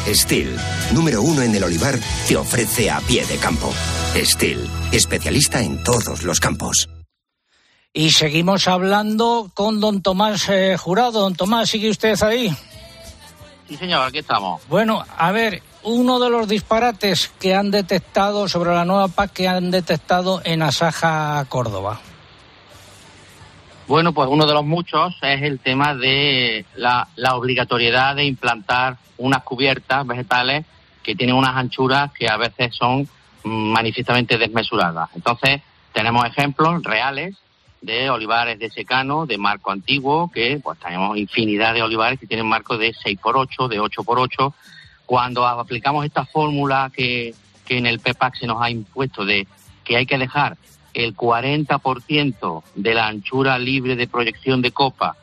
Steel, 0.07 0.57
número 0.93 1.21
uno 1.21 1.43
en 1.43 1.55
el 1.55 1.65
olivar, 1.65 1.99
te 2.29 2.37
ofrece 2.37 2.91
a 2.91 3.01
pie 3.01 3.27
de 3.27 3.37
campo. 3.39 3.73
Steel, 4.15 4.69
especialista 4.93 5.61
en 5.61 5.83
todos 5.83 6.23
los 6.23 6.39
campos. 6.39 6.89
Y 7.93 8.11
seguimos 8.11 8.69
hablando 8.69 9.51
con 9.55 9.81
don 9.81 10.03
Tomás 10.03 10.49
eh, 10.49 10.77
Jurado. 10.77 11.23
Don 11.23 11.35
Tomás, 11.35 11.71
¿sigue 11.71 11.91
usted 11.91 12.23
ahí? 12.23 12.55
Sí, 13.67 13.77
señor, 13.77 14.07
aquí 14.07 14.19
estamos. 14.19 14.63
Bueno, 14.69 15.05
a 15.17 15.33
ver, 15.33 15.63
uno 15.83 16.19
de 16.21 16.31
los 16.31 16.47
disparates 16.47 17.31
que 17.41 17.55
han 17.55 17.71
detectado 17.71 18.49
sobre 18.49 18.75
la 18.75 18.85
nueva 18.85 19.09
PAC 19.09 19.33
que 19.33 19.49
han 19.49 19.71
detectado 19.71 20.41
en 20.45 20.63
Asaja, 20.63 21.45
Córdoba. 21.49 22.01
Bueno, 23.87 24.13
pues 24.13 24.29
uno 24.29 24.47
de 24.47 24.53
los 24.53 24.65
muchos 24.65 25.17
es 25.23 25.43
el 25.43 25.61
tema 25.61 25.95
de 25.95 26.65
la, 26.75 27.07
obligatoriedad 27.35 28.17
de 28.17 28.25
implantar 28.25 28.97
unas 29.17 29.45
cubiertas 29.45 30.05
vegetales 30.05 30.67
que 31.05 31.15
tienen 31.15 31.37
unas 31.37 31.57
anchuras 31.57 32.11
que 32.13 32.29
a 32.29 32.37
veces 32.37 32.75
son 32.75 33.09
mm, 33.45 33.49
manifiestamente 33.49 34.39
desmesuradas. 34.39 35.11
Entonces, 35.15 35.63
tenemos 35.93 36.27
ejemplos 36.27 36.83
reales 36.83 37.37
de 37.81 38.11
olivares 38.11 38.59
de 38.59 38.71
secano, 38.71 39.25
de 39.25 39.39
marco 39.39 39.71
antiguo, 39.71 40.33
que 40.35 40.59
pues 40.61 40.81
tenemos 40.81 41.17
infinidad 41.17 41.73
de 41.73 41.83
olivares 41.83 42.19
que 42.19 42.27
tienen 42.27 42.47
marcos 42.47 42.81
de 42.81 42.93
6x8, 42.93 43.69
de 43.69 43.81
8x8. 43.81 44.53
Cuando 45.07 45.47
aplicamos 45.47 46.05
esta 46.05 46.25
fórmula 46.27 46.91
que, 46.93 47.35
que 47.65 47.79
en 47.79 47.87
el 47.87 48.01
PEPAC 48.01 48.35
se 48.35 48.49
nos 48.49 48.61
ha 48.61 48.69
impuesto 48.69 49.25
de 49.25 49.47
que 49.85 49.97
hay 49.97 50.07
que 50.07 50.19
dejar 50.19 50.57
el 50.97 51.15
40% 51.15 52.63
de 52.75 52.95
la 52.95 53.07
anchura 53.07 53.59
libre 53.59 53.97
de 53.97 54.09
proyección 54.09 54.63
de 54.63 54.71
copa, 54.71 55.15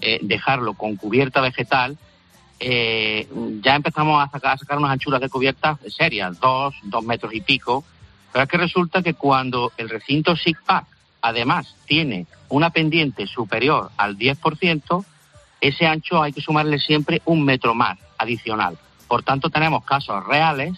eh, 0.00 0.18
dejarlo 0.22 0.74
con 0.74 0.96
cubierta 0.96 1.40
vegetal, 1.40 1.96
eh, 2.58 3.28
ya 3.62 3.76
empezamos 3.76 4.22
a 4.22 4.28
sacar, 4.28 4.54
a 4.54 4.58
sacar 4.58 4.78
unas 4.78 4.90
anchuras 4.90 5.20
de 5.20 5.28
cubierta 5.28 5.78
serias, 5.86 6.40
dos, 6.40 6.74
dos 6.82 7.04
metros 7.04 7.32
y 7.32 7.42
pico. 7.42 7.84
Pero 8.32 8.42
es 8.42 8.50
que 8.50 8.58
resulta 8.58 9.02
que 9.02 9.14
cuando 9.14 9.72
el 9.76 9.88
recinto 9.88 10.34
SIGPAC 10.34 10.84
además 11.22 11.76
tiene 11.86 12.26
una 12.48 12.70
pendiente 12.70 13.28
superior 13.28 13.92
al 13.96 14.18
10%, 14.18 15.04
ese 15.60 15.86
ancho 15.86 16.22
hay 16.22 16.32
que 16.32 16.40
sumarle 16.40 16.80
siempre 16.80 17.22
un 17.24 17.44
metro 17.44 17.72
más 17.74 17.98
adicional. 18.18 18.76
Por 19.06 19.22
tanto, 19.22 19.48
tenemos 19.48 19.84
casos 19.84 20.26
reales, 20.26 20.72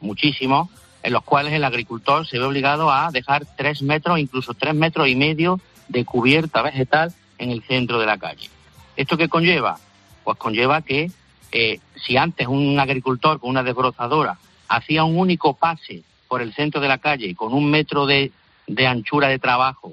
muchísimos, 0.00 0.68
en 1.06 1.12
los 1.12 1.22
cuales 1.22 1.52
el 1.52 1.62
agricultor 1.62 2.26
se 2.26 2.36
ve 2.36 2.44
obligado 2.44 2.90
a 2.90 3.12
dejar 3.12 3.46
tres 3.56 3.80
metros, 3.80 4.18
incluso 4.18 4.54
tres 4.54 4.74
metros 4.74 5.06
y 5.06 5.14
medio 5.14 5.60
de 5.86 6.04
cubierta 6.04 6.62
vegetal 6.62 7.14
en 7.38 7.52
el 7.52 7.62
centro 7.62 8.00
de 8.00 8.06
la 8.06 8.18
calle. 8.18 8.50
¿Esto 8.96 9.16
qué 9.16 9.28
conlleva? 9.28 9.78
Pues 10.24 10.36
conlleva 10.36 10.82
que 10.82 11.12
eh, 11.52 11.78
si 11.94 12.16
antes 12.16 12.48
un 12.48 12.80
agricultor 12.80 13.38
con 13.38 13.50
una 13.50 13.62
desbrozadora 13.62 14.36
hacía 14.66 15.04
un 15.04 15.16
único 15.16 15.54
pase 15.54 16.02
por 16.26 16.42
el 16.42 16.52
centro 16.54 16.80
de 16.80 16.88
la 16.88 16.98
calle 16.98 17.36
con 17.36 17.54
un 17.54 17.70
metro 17.70 18.04
de, 18.06 18.32
de 18.66 18.86
anchura 18.88 19.28
de 19.28 19.38
trabajo, 19.38 19.92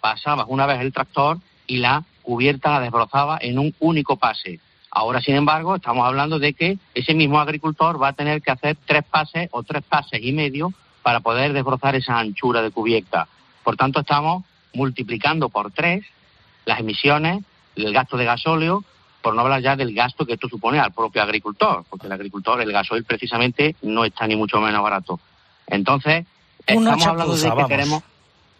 pasaba 0.00 0.46
una 0.46 0.64
vez 0.64 0.80
el 0.80 0.94
tractor 0.94 1.36
y 1.66 1.76
la 1.76 2.02
cubierta 2.22 2.70
la 2.70 2.80
desbrozaba 2.80 3.36
en 3.42 3.58
un 3.58 3.74
único 3.78 4.16
pase. 4.16 4.58
Ahora, 4.98 5.20
sin 5.20 5.34
embargo, 5.34 5.76
estamos 5.76 6.06
hablando 6.06 6.38
de 6.38 6.54
que 6.54 6.78
ese 6.94 7.12
mismo 7.12 7.38
agricultor 7.38 8.02
va 8.02 8.08
a 8.08 8.12
tener 8.14 8.40
que 8.40 8.50
hacer 8.50 8.78
tres 8.86 9.04
pases 9.04 9.46
o 9.52 9.62
tres 9.62 9.82
pases 9.82 10.22
y 10.22 10.32
medio 10.32 10.72
para 11.02 11.20
poder 11.20 11.52
desbrozar 11.52 11.94
esa 11.94 12.18
anchura 12.18 12.62
de 12.62 12.70
cubierta. 12.70 13.28
Por 13.62 13.76
tanto, 13.76 14.00
estamos 14.00 14.44
multiplicando 14.72 15.50
por 15.50 15.70
tres 15.70 16.06
las 16.64 16.80
emisiones, 16.80 17.44
el 17.74 17.92
gasto 17.92 18.16
de 18.16 18.24
gasóleo, 18.24 18.84
por 19.20 19.34
no 19.34 19.42
hablar 19.42 19.60
ya 19.60 19.76
del 19.76 19.94
gasto 19.94 20.24
que 20.24 20.32
esto 20.32 20.48
supone 20.48 20.78
al 20.78 20.94
propio 20.94 21.22
agricultor, 21.22 21.84
porque 21.90 22.06
el 22.06 22.12
agricultor, 22.14 22.62
el 22.62 22.72
gasoil 22.72 23.04
precisamente 23.04 23.76
no 23.82 24.02
está 24.02 24.26
ni 24.26 24.34
mucho 24.34 24.62
menos 24.62 24.82
barato. 24.82 25.20
Entonces, 25.66 26.24
estamos 26.66 27.06
hablando 27.06 27.36
de 27.36 27.50
que 27.50 27.66
queremos 27.66 28.02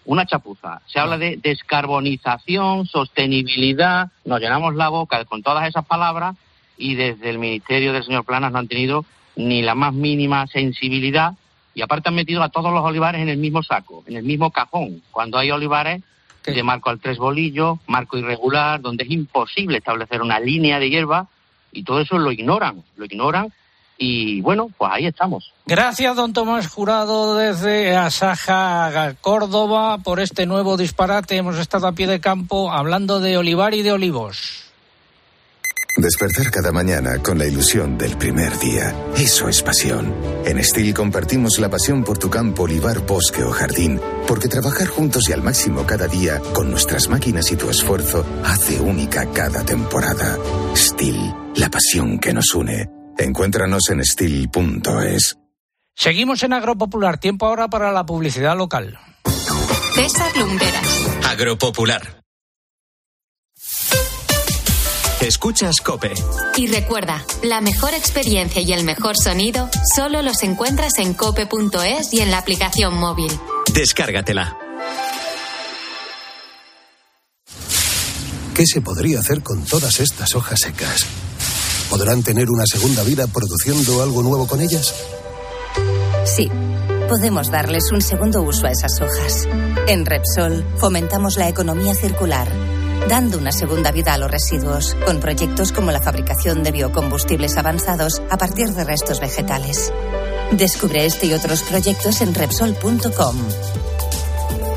una 0.07 0.25
chapuza. 0.25 0.81
Se 0.87 0.99
habla 0.99 1.19
de 1.19 1.37
descarbonización, 1.37 2.87
sostenibilidad, 2.87 4.11
nos 4.25 4.41
llenamos 4.41 4.75
la 4.75 4.89
boca 4.89 5.25
con 5.25 5.43
todas 5.43 5.69
esas 5.69 5.85
palabras 5.85 6.37
y 6.79 6.95
desde 6.95 7.29
el 7.31 7.39
Ministerio 7.39 7.93
del 7.93 8.05
señor 8.05 8.25
Planas 8.25 8.53
no 8.53 8.59
han 8.59 8.69
tenido 8.69 9.05
ni 9.35 9.63
la 9.63 9.75
más 9.75 9.93
mínima 9.93 10.47
sensibilidad 10.47 11.35
y 11.75 11.83
aparte 11.83 12.09
han 12.09 12.15
metido 12.15 12.43
a 12.43 12.49
todos 12.49 12.73
los 12.73 12.83
olivares 12.83 13.21
en 13.21 13.29
el 13.29 13.37
mismo 13.37 13.63
saco, 13.63 14.03
en 14.07 14.17
el 14.17 14.23
mismo 14.23 14.51
cajón, 14.51 15.03
cuando 15.11 15.39
hay 15.39 15.51
olivares 15.51 16.03
de 16.45 16.63
marco 16.63 16.91
al 16.91 17.01
tres 17.01 17.19
bolillos, 17.19 17.79
marco 17.89 18.17
irregular, 18.17 18.81
donde 18.81 19.03
es 19.03 19.11
imposible 19.11 19.79
establecer 19.79 20.23
una 20.23 20.39
línea 20.39 20.79
de 20.79 20.89
hierba 20.89 21.27
y 21.73 21.83
todo 21.83 22.01
eso 22.01 22.17
lo 22.19 22.31
ignoran, 22.31 22.85
lo 22.97 23.05
ignoran 23.05 23.53
y 23.99 24.41
bueno, 24.41 24.71
pues 24.77 24.91
ahí 24.95 25.07
estamos. 25.07 25.53
Gracias, 25.67 26.15
don 26.17 26.33
Tomás 26.33 26.69
Jurado, 26.69 27.37
desde 27.37 27.97
Asaja, 27.97 29.15
Córdoba, 29.21 29.99
por 29.99 30.21
este 30.21 30.47
nuevo 30.47 30.77
disparate. 30.77 31.37
Hemos 31.37 31.59
estado 31.59 31.87
a 31.87 31.93
pie 31.93 32.07
de 32.07 32.21
campo 32.21 32.71
hablando 32.71 33.21
de 33.21 33.37
olivar 33.37 33.75
y 33.75 33.83
de 33.83 33.93
olivos. 33.93 34.67
Despertar 35.99 36.51
cada 36.51 36.73
mañana 36.73 37.23
con 37.23 37.39
la 37.39 37.47
ilusión 37.47 37.97
del 37.97 38.19
primer 38.19 38.59
día. 38.59 38.95
Eso 39.17 39.49
es 39.49 39.63
pasión. 39.63 40.15
En 40.45 40.63
Steel 40.63 40.93
compartimos 40.93 41.59
la 41.59 41.71
pasión 41.71 42.05
por 42.05 42.19
tu 42.19 42.29
campo, 42.29 42.65
olivar, 42.65 43.07
bosque 43.07 43.43
o 43.43 43.51
jardín, 43.51 43.99
porque 44.29 44.47
trabajar 44.47 44.89
juntos 44.89 45.31
y 45.31 45.33
al 45.33 45.43
máximo 45.43 45.87
cada 45.87 46.07
día, 46.07 46.39
con 46.53 46.71
nuestras 46.71 47.09
máquinas 47.09 47.51
y 47.51 47.57
tu 47.57 47.71
esfuerzo, 47.71 48.27
hace 48.45 48.79
única 48.79 49.25
cada 49.33 49.65
temporada. 49.65 50.37
Steel, 50.77 51.35
la 51.55 51.71
pasión 51.71 52.19
que 52.19 52.35
nos 52.35 52.55
une. 52.55 52.96
Encuéntranos 53.19 53.89
en 53.91 54.05
steel.es. 54.05 55.39
Seguimos 55.95 56.43
en 56.43 56.53
Agropopular. 56.53 57.19
Tiempo 57.19 57.47
ahora 57.47 57.69
para 57.69 57.93
la 57.93 58.05
publicidad 58.05 58.57
local. 58.57 58.99
César 59.95 60.37
Lumberas. 60.37 60.87
Agropopular. 61.25 62.23
Escuchas 65.21 65.77
Cope. 65.81 66.13
Y 66.57 66.69
recuerda, 66.69 67.25
la 67.43 67.61
mejor 67.61 67.95
experiencia 67.95 68.61
y 68.61 68.73
el 68.73 68.85
mejor 68.85 69.17
sonido 69.17 69.69
solo 69.97 70.23
los 70.23 70.43
encuentras 70.43 70.99
en 70.99 71.15
cope.es 71.15 72.13
y 72.13 72.21
en 72.21 72.31
la 72.31 72.39
aplicación 72.39 72.95
móvil. 72.95 73.33
Descárgatela. 73.73 74.57
¿Qué 78.55 78.67
se 78.67 78.81
podría 78.81 79.19
hacer 79.21 79.43
con 79.43 79.65
todas 79.65 80.01
estas 80.01 80.35
hojas 80.35 80.61
secas? 80.61 81.07
¿Podrán 81.91 82.23
tener 82.23 82.51
una 82.51 82.65
segunda 82.67 83.03
vida 83.05 83.27
produciendo 83.27 84.03
algo 84.03 84.23
nuevo 84.23 84.47
con 84.47 84.61
ellas? 84.61 84.95
Sí, 86.25 86.51
podemos 87.09 87.51
darles 87.51 87.93
un 87.93 88.01
segundo 88.01 88.43
uso 88.43 88.67
a 88.67 88.71
esas 88.71 89.01
hojas. 89.01 89.47
En 89.87 90.05
Repsol 90.05 90.67
fomentamos 90.77 91.37
la 91.37 91.49
economía 91.49 91.95
circular, 91.95 92.51
dando 93.09 93.39
una 93.39 93.53
segunda 93.53 93.93
vida 93.93 94.15
a 94.15 94.19
los 94.19 94.31
residuos, 94.31 94.97
con 95.07 95.21
proyectos 95.21 95.71
como 95.73 95.93
la 95.93 96.03
fabricación 96.03 96.65
de 96.65 96.73
biocombustibles 96.73 97.57
avanzados 97.57 98.21
a 98.31 98.37
partir 98.37 98.73
de 98.75 98.85
restos 98.85 99.21
vegetales. 99.21 99.93
Descubre 100.53 101.07
este 101.07 101.27
y 101.27 101.33
otros 101.33 101.63
proyectos 101.63 102.21
en 102.21 102.35
Repsol.com. 102.35 103.37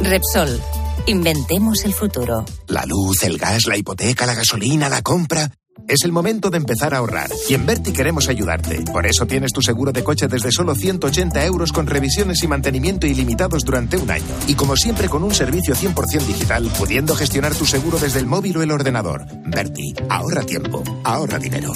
Repsol, 0.02 0.62
inventemos 1.08 1.84
el 1.86 1.94
futuro. 1.94 2.46
La 2.68 2.86
luz, 2.86 3.24
el 3.24 3.38
gas, 3.38 3.66
la 3.68 3.78
hipoteca, 3.78 4.26
la 4.26 4.36
gasolina, 4.36 4.88
la 4.90 5.02
compra. 5.02 5.52
Es 5.88 6.00
el 6.04 6.12
momento 6.12 6.50
de 6.50 6.58
empezar 6.58 6.94
a 6.94 6.98
ahorrar. 6.98 7.30
Y 7.50 7.54
en 7.54 7.66
Berti 7.66 7.92
queremos 7.92 8.30
ayudarte. 8.30 8.84
Por 8.92 9.06
eso 9.06 9.26
tienes 9.26 9.52
tu 9.52 9.62
seguro 9.62 9.92
de 9.92 10.04
coche 10.04 10.28
desde 10.28 10.52
solo 10.52 10.76
180 10.76 11.46
euros 11.46 11.72
con 11.72 11.88
revisiones 11.88 12.44
y 12.44 12.48
mantenimiento 12.48 13.08
ilimitados 13.08 13.64
durante 13.64 13.98
un 13.98 14.10
año. 14.10 14.26
Y 14.48 14.56
como 14.56 14.76
siempre 14.76 15.10
con 15.10 15.24
un 15.24 15.34
servicio 15.34 15.76
100% 15.76 16.26
digital, 16.26 16.70
pudiendo 16.78 17.16
gestionar 17.16 17.56
tu 17.56 17.66
seguro 17.66 18.00
desde 18.00 18.20
el 18.20 18.26
móvil 18.26 18.58
o 18.58 18.64
el 18.64 18.72
ordenador. 18.72 19.26
Berti, 19.46 19.94
ahorra 20.10 20.44
tiempo, 20.44 20.84
ahorra 21.04 21.40
dinero. 21.40 21.72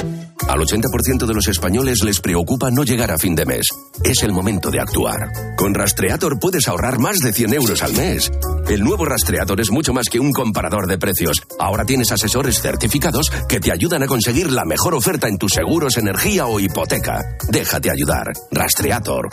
Al 0.47 0.59
80% 0.59 1.25
de 1.25 1.33
los 1.33 1.47
españoles 1.47 2.03
les 2.03 2.19
preocupa 2.19 2.69
no 2.69 2.83
llegar 2.83 3.11
a 3.11 3.17
fin 3.17 3.35
de 3.35 3.45
mes. 3.45 3.65
Es 4.03 4.23
el 4.23 4.31
momento 4.31 4.69
de 4.69 4.79
actuar. 4.79 5.31
Con 5.57 5.73
Rastreator 5.73 6.39
puedes 6.39 6.67
ahorrar 6.67 6.99
más 6.99 7.19
de 7.19 7.31
100 7.31 7.53
euros 7.53 7.81
al 7.81 7.93
mes. 7.93 8.31
El 8.69 8.81
nuevo 8.81 9.05
Rastreator 9.05 9.59
es 9.59 9.71
mucho 9.71 9.93
más 9.93 10.05
que 10.09 10.19
un 10.19 10.31
comparador 10.31 10.87
de 10.87 10.97
precios. 10.97 11.41
Ahora 11.59 11.85
tienes 11.85 12.11
asesores 12.11 12.61
certificados 12.61 13.29
que 13.47 13.59
te 13.59 13.71
ayudan 13.71 14.03
a 14.03 14.07
conseguir 14.07 14.51
la 14.51 14.65
mejor 14.65 14.95
oferta 14.95 15.27
en 15.27 15.37
tus 15.37 15.53
seguros, 15.53 15.97
energía 15.97 16.45
o 16.45 16.59
hipoteca. 16.59 17.19
Déjate 17.49 17.91
ayudar. 17.91 18.31
Rastreator. 18.51 19.29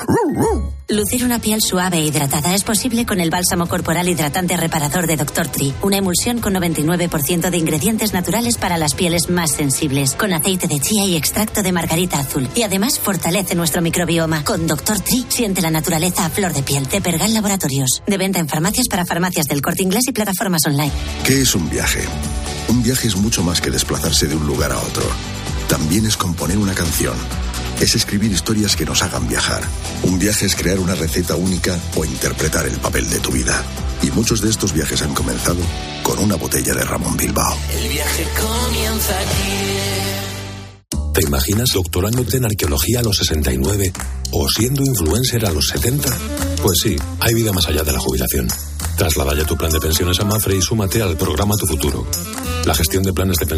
Lucir 0.90 1.24
una 1.24 1.38
piel 1.38 1.60
suave 1.62 1.98
e 1.98 2.04
hidratada 2.04 2.52
es 2.52 2.64
posible 2.64 3.06
con 3.06 3.20
el 3.20 3.30
bálsamo 3.30 3.68
corporal 3.68 4.08
hidratante 4.08 4.56
reparador 4.56 5.06
de 5.06 5.16
Dr. 5.16 5.46
Tree, 5.46 5.72
una 5.82 5.98
emulsión 5.98 6.40
con 6.40 6.52
99% 6.52 7.48
de 7.48 7.56
ingredientes 7.56 8.12
naturales 8.12 8.58
para 8.58 8.76
las 8.76 8.94
pieles 8.94 9.30
más 9.30 9.52
sensibles, 9.52 10.16
con 10.16 10.32
aceite 10.32 10.66
de 10.66 10.80
chía 10.80 11.04
y 11.04 11.14
extracto 11.14 11.62
de 11.62 11.70
margarita 11.70 12.18
azul. 12.18 12.48
Y 12.56 12.64
además 12.64 12.98
fortalece 12.98 13.54
nuestro 13.54 13.82
microbioma. 13.82 14.42
Con 14.42 14.66
Dr. 14.66 14.98
Tree 14.98 15.24
siente 15.28 15.62
la 15.62 15.70
naturaleza 15.70 16.26
a 16.26 16.30
flor 16.30 16.52
de 16.52 16.64
piel 16.64 16.84
de 16.88 17.00
Pergal 17.00 17.34
Laboratorios. 17.34 18.02
De 18.08 18.18
venta 18.18 18.40
en 18.40 18.48
farmacias 18.48 18.88
para 18.88 19.06
farmacias 19.06 19.46
del 19.46 19.62
corte 19.62 19.84
inglés 19.84 20.08
y 20.08 20.12
plataformas 20.12 20.62
online. 20.66 20.92
¿Qué 21.24 21.42
es 21.42 21.54
un 21.54 21.70
viaje? 21.70 22.02
Un 22.66 22.82
viaje 22.82 23.06
es 23.06 23.14
mucho 23.14 23.44
más 23.44 23.60
que 23.60 23.70
desplazarse 23.70 24.26
de 24.26 24.34
un 24.34 24.44
lugar 24.44 24.72
a 24.72 24.78
otro. 24.78 25.04
También 25.68 26.04
es 26.04 26.16
componer 26.16 26.58
una 26.58 26.74
canción, 26.74 27.14
es 27.80 27.94
escribir 27.94 28.30
historias 28.30 28.76
que 28.76 28.84
nos 28.84 29.02
hagan 29.02 29.26
viajar. 29.28 29.62
Un 30.02 30.18
viaje 30.18 30.46
es 30.46 30.54
crear 30.54 30.78
una 30.78 30.94
receta 30.94 31.34
única 31.34 31.78
o 31.96 32.04
interpretar 32.04 32.66
el 32.66 32.76
papel 32.78 33.08
de 33.08 33.18
tu 33.20 33.32
vida. 33.32 33.64
Y 34.02 34.10
muchos 34.10 34.40
de 34.40 34.50
estos 34.50 34.72
viajes 34.72 35.02
han 35.02 35.14
comenzado 35.14 35.60
con 36.02 36.18
una 36.18 36.36
botella 36.36 36.74
de 36.74 36.84
Ramón 36.84 37.16
Bilbao. 37.16 37.56
El 37.72 37.88
viaje 37.88 38.26
comienza 38.38 39.18
aquí. 39.18 40.20
¿Te 41.14 41.22
imaginas 41.26 41.70
doctorándote 41.74 42.36
en 42.36 42.44
arqueología 42.44 43.00
a 43.00 43.02
los 43.02 43.16
69 43.16 43.92
o 44.30 44.48
siendo 44.48 44.82
influencer 44.84 45.44
a 45.44 45.52
los 45.52 45.68
70? 45.68 46.08
Pues 46.62 46.78
sí, 46.82 46.96
hay 47.18 47.34
vida 47.34 47.52
más 47.52 47.66
allá 47.66 47.82
de 47.82 47.92
la 47.92 47.98
jubilación. 47.98 48.48
Traslada 48.96 49.34
ya 49.34 49.44
tu 49.44 49.56
plan 49.56 49.72
de 49.72 49.80
pensiones 49.80 50.20
a 50.20 50.24
Mafre 50.24 50.56
y 50.56 50.62
súmate 50.62 51.02
al 51.02 51.16
programa 51.16 51.56
Tu 51.56 51.66
Futuro. 51.66 52.06
La 52.64 52.74
gestión 52.74 53.02
de 53.02 53.12
planes 53.12 53.38
de 53.38 53.46
pensiones 53.46 53.48